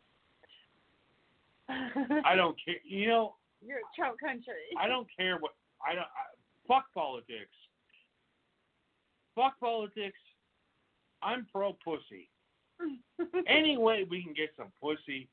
I 2.25 2.35
don't 2.35 2.55
care. 2.65 2.75
You 2.83 3.07
know, 3.07 3.35
You're 3.65 3.79
a 3.79 3.89
Trump 3.95 4.19
country. 4.19 4.53
I 4.79 4.87
don't 4.87 5.07
care 5.17 5.37
what. 5.39 5.51
I 5.85 5.95
don't. 5.95 6.03
I, 6.05 6.35
fuck 6.67 6.85
politics. 6.93 7.55
Fuck 9.35 9.59
politics. 9.59 10.17
I'm 11.21 11.47
pro 11.51 11.73
pussy. 11.83 12.29
Any 13.47 13.77
way 13.77 14.05
we 14.09 14.21
can 14.23 14.33
get 14.33 14.49
some 14.55 14.71
pussy, 14.81 15.27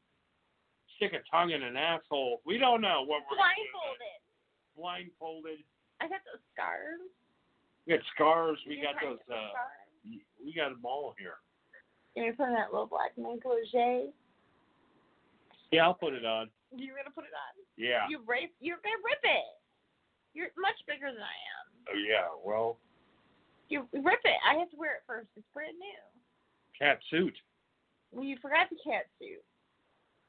stick 0.96 1.12
a 1.12 1.22
tongue 1.30 1.50
in 1.50 1.62
an 1.62 1.76
asshole. 1.76 2.40
We 2.44 2.58
don't 2.58 2.80
know 2.80 3.02
what 3.06 3.22
we're. 3.30 3.36
Blindfolded. 3.38 4.18
Blindfolded. 4.76 5.58
I 6.00 6.08
got 6.08 6.20
those 6.26 6.42
scars. 6.52 7.00
We 7.86 7.94
got 7.94 8.04
scars. 8.14 8.58
We 8.66 8.76
You're 8.76 8.92
got 8.92 9.00
those. 9.02 9.18
Uh, 9.30 9.50
scars. 9.54 10.20
we 10.42 10.54
got 10.54 10.70
them 10.70 10.84
all 10.84 11.14
here. 11.18 11.38
You're 12.16 12.32
put 12.32 12.46
that 12.54 12.70
little 12.70 12.86
black 12.86 13.12
negligee. 13.18 14.10
Yeah, 15.72 15.84
I'll 15.90 15.94
put 15.98 16.14
it 16.14 16.24
on. 16.24 16.50
You're 16.74 16.94
gonna 16.96 17.10
put 17.14 17.24
it 17.24 17.34
on. 17.34 17.52
Yeah. 17.76 18.06
You 18.08 18.20
rape. 18.26 18.54
You're 18.60 18.78
gonna 18.82 19.02
rip 19.02 19.22
it. 19.22 19.50
You're 20.34 20.50
much 20.58 20.78
bigger 20.86 21.10
than 21.10 21.22
I 21.22 21.34
am. 21.58 21.66
Oh 21.90 21.98
yeah. 21.98 22.30
Well, 22.44 22.78
You 23.68 23.86
rip 23.92 24.22
it. 24.24 24.38
I 24.46 24.58
have 24.58 24.70
to 24.70 24.76
wear 24.76 24.96
it 24.96 25.06
first. 25.06 25.28
It's 25.36 25.46
brand 25.54 25.74
new. 25.78 26.00
cat 26.78 26.98
suit. 27.10 27.34
Well, 28.12 28.24
you 28.24 28.36
forgot 28.40 28.70
the 28.70 28.78
cat 28.86 29.06
suit. 29.18 29.42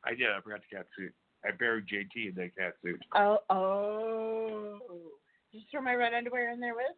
I 0.06 0.14
did. 0.14 0.30
I 0.30 0.39
forgot 0.41 0.62
the 0.70 0.76
cat 0.78 0.88
suit. 0.97 1.14
I 1.45 1.51
buried 1.51 1.86
JT 1.86 2.30
in 2.30 2.36
that 2.36 2.56
cat 2.58 2.74
suit. 2.82 3.01
Oh, 3.14 3.39
oh. 3.49 4.80
Did 5.51 5.62
you 5.62 5.68
throw 5.70 5.82
my 5.82 5.93
red 5.93 6.14
underwear 6.14 6.51
in 6.51 6.60
there 6.60 6.76
with? 6.76 6.97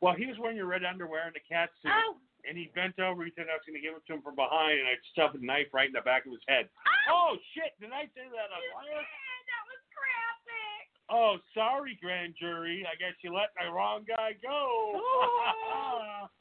Well, 0.00 0.16
he 0.16 0.26
was 0.26 0.36
wearing 0.40 0.56
your 0.56 0.68
red 0.68 0.84
underwear 0.84 1.28
and 1.28 1.36
the 1.36 1.44
cat 1.44 1.68
suit. 1.80 1.92
Oh. 1.92 2.16
And 2.48 2.56
he 2.56 2.72
bent 2.72 2.96
over. 2.96 3.20
He 3.24 3.32
said 3.36 3.52
I 3.52 3.60
was 3.60 3.64
going 3.68 3.76
to 3.76 3.84
give 3.84 3.92
it 3.92 4.00
to 4.08 4.16
him 4.16 4.24
from 4.24 4.32
behind, 4.32 4.80
and 4.80 4.88
I'd 4.88 5.04
stuff 5.12 5.36
a 5.36 5.40
knife 5.44 5.68
right 5.76 5.92
in 5.92 5.96
the 5.96 6.00
back 6.00 6.24
of 6.24 6.32
his 6.32 6.40
head. 6.48 6.72
Oh, 7.12 7.36
oh 7.36 7.42
shit! 7.52 7.76
Did 7.76 7.92
I 7.92 8.08
say 8.16 8.24
that 8.32 8.48
on 8.48 8.62
fire? 8.72 8.96
That 8.96 9.64
was 9.68 9.82
graphic. 9.92 10.84
Oh, 11.12 11.36
sorry, 11.52 12.00
grand 12.00 12.32
jury. 12.40 12.88
I 12.88 12.96
guess 12.96 13.12
you 13.20 13.36
let 13.36 13.52
the 13.60 13.68
wrong 13.68 14.08
guy 14.08 14.40
go. 14.40 14.96
Oh. 14.96 16.32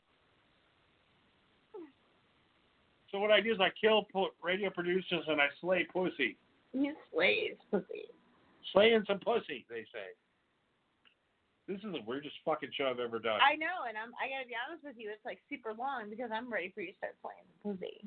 so 3.11 3.19
what 3.19 3.31
I 3.31 3.41
do 3.41 3.51
is 3.51 3.59
I 3.59 3.69
kill 3.79 4.03
pu- 4.11 4.33
radio 4.43 4.69
producers 4.69 5.23
and 5.27 5.41
I 5.41 5.47
slay 5.61 5.87
pussy. 5.91 6.37
You 6.73 6.93
slaves, 7.13 7.57
pussy. 7.71 8.05
Slaying 8.73 9.03
some 9.07 9.19
pussy, 9.19 9.65
they 9.69 9.81
say. 9.91 10.13
This 11.67 11.77
is 11.85 11.93
the 11.93 12.01
weirdest 12.05 12.33
fucking 12.45 12.69
show 12.73 12.89
I've 12.89 12.99
ever 12.99 13.19
done. 13.19 13.37
I 13.41 13.53
know, 13.55 13.85
and 13.87 13.93
I'm. 13.97 14.09
I 14.17 14.25
gotta 14.29 14.49
be 14.49 14.57
honest 14.57 14.81
with 14.83 14.97
you. 14.97 15.09
It's 15.13 15.23
like 15.25 15.37
super 15.49 15.73
long 15.77 16.09
because 16.09 16.29
I'm 16.33 16.51
ready 16.51 16.71
for 16.73 16.81
you 16.81 16.93
to 16.93 16.97
start 16.97 17.13
playing 17.21 17.45
pussy. 17.61 18.01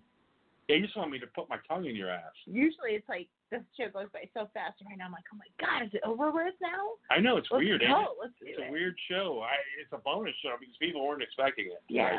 Yeah, 0.66 0.76
you 0.78 0.86
just 0.86 0.96
want 0.96 1.11
me 1.11 1.18
to 1.18 1.26
put 1.30 1.48
my 1.48 1.59
tongue 1.66 1.86
in 1.86 1.94
your 1.94 2.11
ass. 2.11 2.34
Usually, 2.46 2.98
it's 2.98 3.09
like 3.09 3.26
this 3.50 3.62
show 3.78 3.86
goes 3.90 4.11
by 4.12 4.26
so 4.34 4.50
fast. 4.55 4.78
And 4.82 4.90
right 4.90 4.98
now, 4.98 5.07
I'm 5.07 5.14
like, 5.14 5.26
oh 5.30 5.38
my 5.38 5.50
god, 5.62 5.86
is 5.86 5.94
it 5.94 6.03
over 6.07 6.30
with 6.34 6.55
now? 6.62 6.98
I 7.11 7.18
know 7.22 7.36
it's 7.38 7.46
Let's 7.50 7.62
weird. 7.62 7.82
go. 7.82 7.86
it? 7.86 8.18
Let's 8.18 8.34
do 8.38 8.46
it's 8.50 8.59
it. 8.59 8.66
a 8.66 8.72
weird 8.72 8.94
show. 9.11 9.42
I, 9.46 9.55
it's 9.78 9.90
a 9.94 9.98
bonus 9.98 10.34
show 10.42 10.55
because 10.59 10.74
people 10.82 11.07
weren't 11.07 11.22
expecting 11.22 11.66
it. 11.66 11.82
Yeah. 11.88 12.18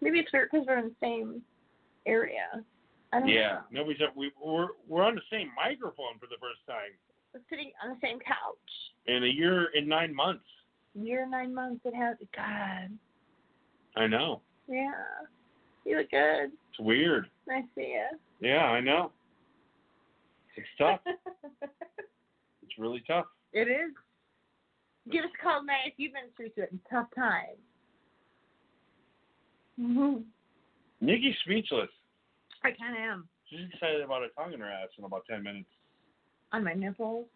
Maybe 0.00 0.20
it's 0.20 0.32
weird 0.32 0.48
because 0.52 0.66
we're 0.68 0.78
in 0.84 0.92
the 0.92 1.00
same 1.00 1.40
area. 2.06 2.64
I 3.12 3.20
don't 3.20 3.28
Yeah. 3.28 3.60
know. 3.70 3.80
Nobody's 3.82 4.02
up. 4.02 4.16
We, 4.16 4.32
we're 4.42 4.68
we're 4.88 5.04
on 5.04 5.14
the 5.14 5.22
same 5.30 5.50
microphone 5.56 6.18
for 6.18 6.26
the 6.26 6.36
first 6.40 6.60
time 6.66 6.90
We're 7.32 7.40
sitting 7.50 7.72
on 7.82 7.90
the 7.90 7.96
same 8.02 8.18
couch. 8.20 8.72
in 9.06 9.22
a 9.24 9.28
year 9.28 9.66
in 9.74 9.86
nine 9.88 10.14
months. 10.14 10.44
Year 10.94 11.22
and 11.22 11.30
nine 11.30 11.54
months. 11.54 11.80
It 11.84 11.94
has. 11.94 12.16
God. 12.34 12.96
I 13.96 14.06
know. 14.06 14.40
Yeah. 14.68 14.92
You 15.84 15.98
look 15.98 16.10
good. 16.10 16.50
It's 16.70 16.80
weird. 16.80 17.28
I 17.50 17.62
see 17.74 17.92
you. 17.94 18.06
Yeah, 18.40 18.64
I 18.64 18.80
know. 18.80 19.12
It's 20.56 20.66
tough. 20.78 21.00
it's 21.62 22.78
really 22.78 23.02
tough. 23.06 23.26
it 23.52 23.68
is. 23.68 23.92
Give 25.10 25.24
us 25.24 25.30
a 25.38 25.42
call 25.42 25.60
tonight 25.60 25.86
if 25.86 25.94
you've 25.98 26.12
been 26.14 26.30
through 26.36 26.50
some 26.56 26.80
tough 26.90 27.08
times. 27.14 27.58
Mm-hmm. 29.80 30.22
Nikki's 31.04 31.36
speechless. 31.44 31.90
I 32.64 32.72
kind 32.72 32.96
of 32.96 33.02
am. 33.02 33.28
She's 33.50 33.68
excited 33.72 34.00
about 34.00 34.24
a 34.24 34.28
tongue 34.32 34.52
in 34.56 34.60
her 34.60 34.70
ass 34.70 34.88
in 34.98 35.04
about 35.04 35.24
ten 35.28 35.42
minutes. 35.42 35.68
On 36.52 36.64
my 36.64 36.72
nipples. 36.72 37.26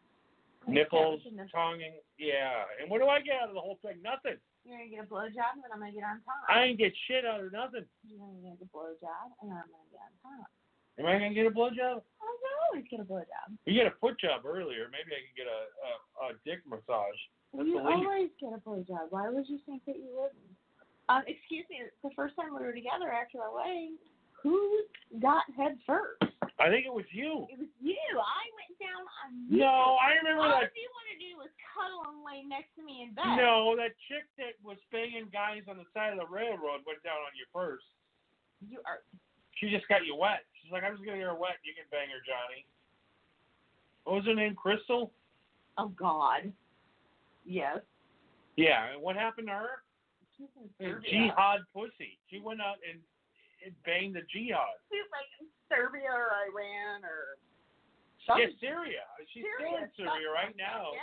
Nipples, 0.66 1.20
Yeah, 1.24 1.32
nipples. 1.32 1.52
tonguing, 1.52 1.94
yeah. 2.18 2.64
And 2.80 2.90
what 2.90 3.00
do 3.00 3.08
I 3.08 3.20
get 3.20 3.40
out 3.40 3.48
of 3.48 3.54
the 3.54 3.60
whole 3.60 3.78
thing? 3.84 4.00
Nothing. 4.02 4.36
You're 4.64 4.76
gonna 4.76 4.90
get 4.90 5.04
a 5.04 5.08
blowjob, 5.08 5.60
and 5.64 5.70
I'm 5.72 5.80
gonna 5.80 5.92
get 5.92 6.04
on 6.04 6.20
top. 6.24 6.44
I 6.48 6.64
ain't 6.64 6.78
get 6.78 6.92
shit 7.06 7.24
out 7.24 7.40
of 7.40 7.52
nothing. 7.52 7.84
You're 8.04 8.18
gonna 8.20 8.40
get 8.42 8.58
a 8.60 8.68
blowjob, 8.68 9.26
and 9.40 9.52
I'm 9.52 9.68
gonna 9.68 9.88
get 9.92 10.00
on 10.02 10.12
top. 10.24 10.48
Am 10.98 11.06
I 11.06 11.12
gonna 11.16 11.32
get 11.32 11.46
a 11.46 11.54
blowjob? 11.54 12.02
I 12.04 12.26
always 12.68 12.84
get 12.90 13.00
a 13.00 13.04
blowjob. 13.06 13.48
You 13.64 13.72
get 13.74 13.86
a 13.86 13.96
foot 14.00 14.18
job 14.20 14.44
earlier. 14.44 14.88
Maybe 14.92 15.14
I 15.16 15.20
can 15.24 15.34
get 15.36 15.46
a 15.48 15.60
a, 15.88 15.92
a 16.24 16.28
dick 16.44 16.60
massage. 16.68 17.20
That's 17.54 17.64
you 17.68 17.78
always 17.80 18.28
get 18.40 18.52
a 18.52 18.60
blowjob. 18.60 19.08
Why 19.08 19.30
would 19.30 19.48
you 19.48 19.58
think 19.64 19.84
that 19.86 19.96
you 19.96 20.10
wouldn't? 20.12 20.52
Um, 21.08 21.24
excuse 21.26 21.64
me. 21.72 21.80
The 22.04 22.12
first 22.14 22.36
time 22.36 22.52
we 22.52 22.60
were 22.60 22.76
together 22.76 23.08
after 23.08 23.40
our 23.40 23.52
wedding, 23.52 23.96
who 24.42 24.84
got 25.20 25.42
head 25.56 25.80
first? 25.88 26.20
I 26.60 26.68
think 26.68 26.84
it 26.86 26.92
was 26.94 27.06
you. 27.14 27.46
It 27.50 27.58
was 27.58 27.70
you. 27.80 27.96
I 28.18 28.44
went 28.54 28.74
down 28.82 29.02
on 29.24 29.28
you. 29.48 29.62
No, 29.62 29.96
I 29.98 30.18
remember 30.20 30.42
All 30.46 30.58
that. 30.58 30.74
you 30.74 30.90
want 30.90 31.08
to 31.14 31.18
do 31.22 31.30
was 31.38 31.50
cuddle 31.70 32.02
and 32.10 32.20
lay 32.26 32.42
next 32.46 32.74
to 32.76 32.82
me 32.82 33.06
in 33.06 33.14
bed. 33.14 33.38
No, 33.38 33.78
that 33.78 33.94
chick 34.10 34.26
that 34.42 34.58
was 34.60 34.76
banging 34.90 35.30
guys 35.30 35.64
on 35.70 35.78
the 35.78 35.86
side 35.94 36.12
of 36.12 36.18
the 36.18 36.26
railroad 36.26 36.82
went 36.82 37.00
down 37.06 37.18
on 37.22 37.32
you 37.38 37.46
first. 37.54 37.86
You 38.66 38.82
are. 38.84 39.06
She 39.58 39.70
just 39.70 39.86
got 39.86 40.02
you 40.06 40.14
wet. 40.18 40.46
She's 40.60 40.70
like, 40.74 40.82
I'm 40.82 40.94
just 40.98 41.06
gonna 41.06 41.18
get 41.18 41.30
her 41.30 41.38
wet. 41.38 41.62
You 41.62 41.74
can 41.74 41.86
bang 41.90 42.10
her, 42.10 42.22
Johnny. 42.26 42.66
What 44.04 44.22
was 44.22 44.26
her 44.26 44.34
name? 44.34 44.54
Crystal. 44.58 45.10
Oh 45.78 45.88
God. 45.94 46.50
Yes. 47.46 47.78
Yeah. 48.58 48.92
And 48.94 49.02
what 49.02 49.14
happened 49.14 49.46
to 49.46 49.54
her? 49.54 49.82
Jihad 50.78 51.60
pussy. 51.74 52.18
She 52.30 52.38
went 52.38 52.60
out 52.60 52.78
and, 52.86 53.00
and 53.64 53.74
banged 53.84 54.14
the 54.14 54.22
jihad. 54.30 54.78
She's 54.90 55.06
like 55.10 55.26
in 55.42 55.46
Serbia 55.70 56.10
or 56.12 56.30
Iran 56.50 57.02
or. 57.04 57.36
Yeah, 58.28 58.52
Syria. 58.60 59.08
She's 59.32 59.40
still 59.56 59.72
in 59.80 59.88
Syria, 59.96 60.12
Syria 60.12 60.28
right 60.36 60.52
now, 60.58 60.92
Yeah. 60.92 61.00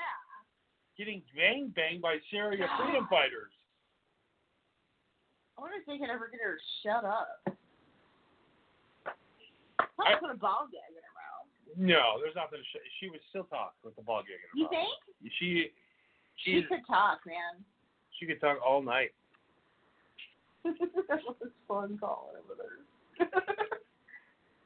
getting 0.93 1.23
bang 1.33 1.73
banged 1.73 2.01
by 2.05 2.21
Syria 2.29 2.69
freedom 2.77 3.07
fighters. 3.09 3.49
I 5.57 5.61
wonder 5.61 5.77
if 5.81 5.87
they 5.89 5.97
can 5.97 6.11
ever 6.13 6.29
get 6.29 6.37
her 6.45 6.53
to 6.59 6.65
shut 6.85 7.01
up. 7.01 7.41
I'll 9.97 10.19
put 10.21 10.29
a 10.29 10.37
ball 10.37 10.67
gag 10.69 10.85
in 10.93 11.01
her 11.01 11.15
mouth. 11.17 11.47
No, 11.81 12.21
there's 12.21 12.35
nothing. 12.35 12.59
To 12.61 12.65
sh- 12.67 12.91
she 13.01 13.09
would 13.09 13.23
still 13.33 13.45
talk 13.49 13.73
with 13.83 13.95
the 13.95 14.03
ball 14.05 14.21
gig 14.21 14.37
in 14.37 14.45
her 14.45 14.53
You 14.53 14.63
mouth. 14.69 14.93
You 15.17 15.31
think? 15.33 15.33
She, 15.39 15.49
She 16.45 16.61
could 16.69 16.85
talk, 16.85 17.25
man. 17.25 17.63
she 18.19 18.27
could 18.27 18.39
talk 18.39 18.59
all 18.61 18.83
night. 18.83 19.15
that 21.07 21.21
was 21.23 21.51
fun 21.67 21.97
calling 22.01 22.35
over 22.41 22.55
there. 22.57 22.81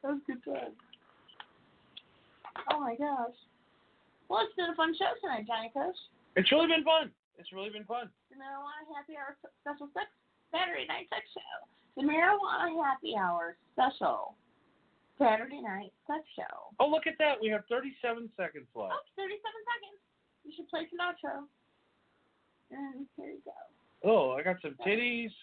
that 0.02 0.08
was 0.16 0.20
a 0.24 0.32
good 0.32 0.44
time. 0.48 0.74
Oh 2.72 2.80
my 2.80 2.96
gosh. 2.96 3.36
Well, 4.30 4.46
it's 4.46 4.56
been 4.56 4.70
a 4.72 4.76
fun 4.78 4.94
show 4.96 5.12
tonight, 5.22 5.46
Johnny 5.48 5.72
Coach. 5.74 5.98
It's 6.36 6.52
really 6.52 6.68
been 6.68 6.84
fun. 6.86 7.12
It's 7.38 7.52
really 7.52 7.70
been 7.72 7.84
fun. 7.86 8.10
The 8.30 8.38
Marijuana 8.38 8.86
Happy 8.96 9.18
Hour 9.18 9.36
Special 9.64 9.90
Sex 9.96 10.08
Saturday 10.54 10.86
Night 10.88 11.08
Sex 11.10 11.26
Show. 11.34 11.54
The 11.98 12.06
Marijuana 12.06 12.72
Happy 12.80 13.16
Hour 13.18 13.58
Special 13.74 14.36
Saturday 15.18 15.60
Night 15.62 15.92
Sex 16.08 16.22
Show. 16.36 16.72
Oh, 16.80 16.88
look 16.88 17.08
at 17.08 17.18
that. 17.20 17.42
We 17.42 17.50
have 17.50 17.64
37 17.68 18.30
seconds 18.38 18.68
Oh, 18.76 18.88
left. 18.88 19.10
37 19.18 19.36
seconds. 19.42 20.00
You 20.46 20.52
should 20.56 20.70
play 20.70 20.86
some 20.88 21.02
outro. 21.02 21.44
And 22.72 23.08
here 23.18 23.34
you 23.34 23.42
go. 23.44 23.56
Oh, 24.06 24.32
I 24.38 24.44
got 24.44 24.62
some 24.62 24.76
titties, 24.86 25.34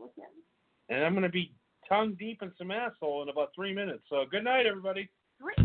Look 0.00 0.14
in. 0.16 0.94
and 0.94 1.04
I'm 1.04 1.12
going 1.12 1.22
to 1.22 1.28
be 1.28 1.52
tongue 1.88 2.16
deep 2.18 2.38
in 2.42 2.52
some 2.56 2.70
asshole 2.70 3.22
in 3.22 3.28
about 3.28 3.50
three 3.54 3.74
minutes. 3.74 4.04
So 4.08 4.24
good 4.30 4.44
night, 4.44 4.66
everybody. 4.66 5.08
Three 5.38 5.64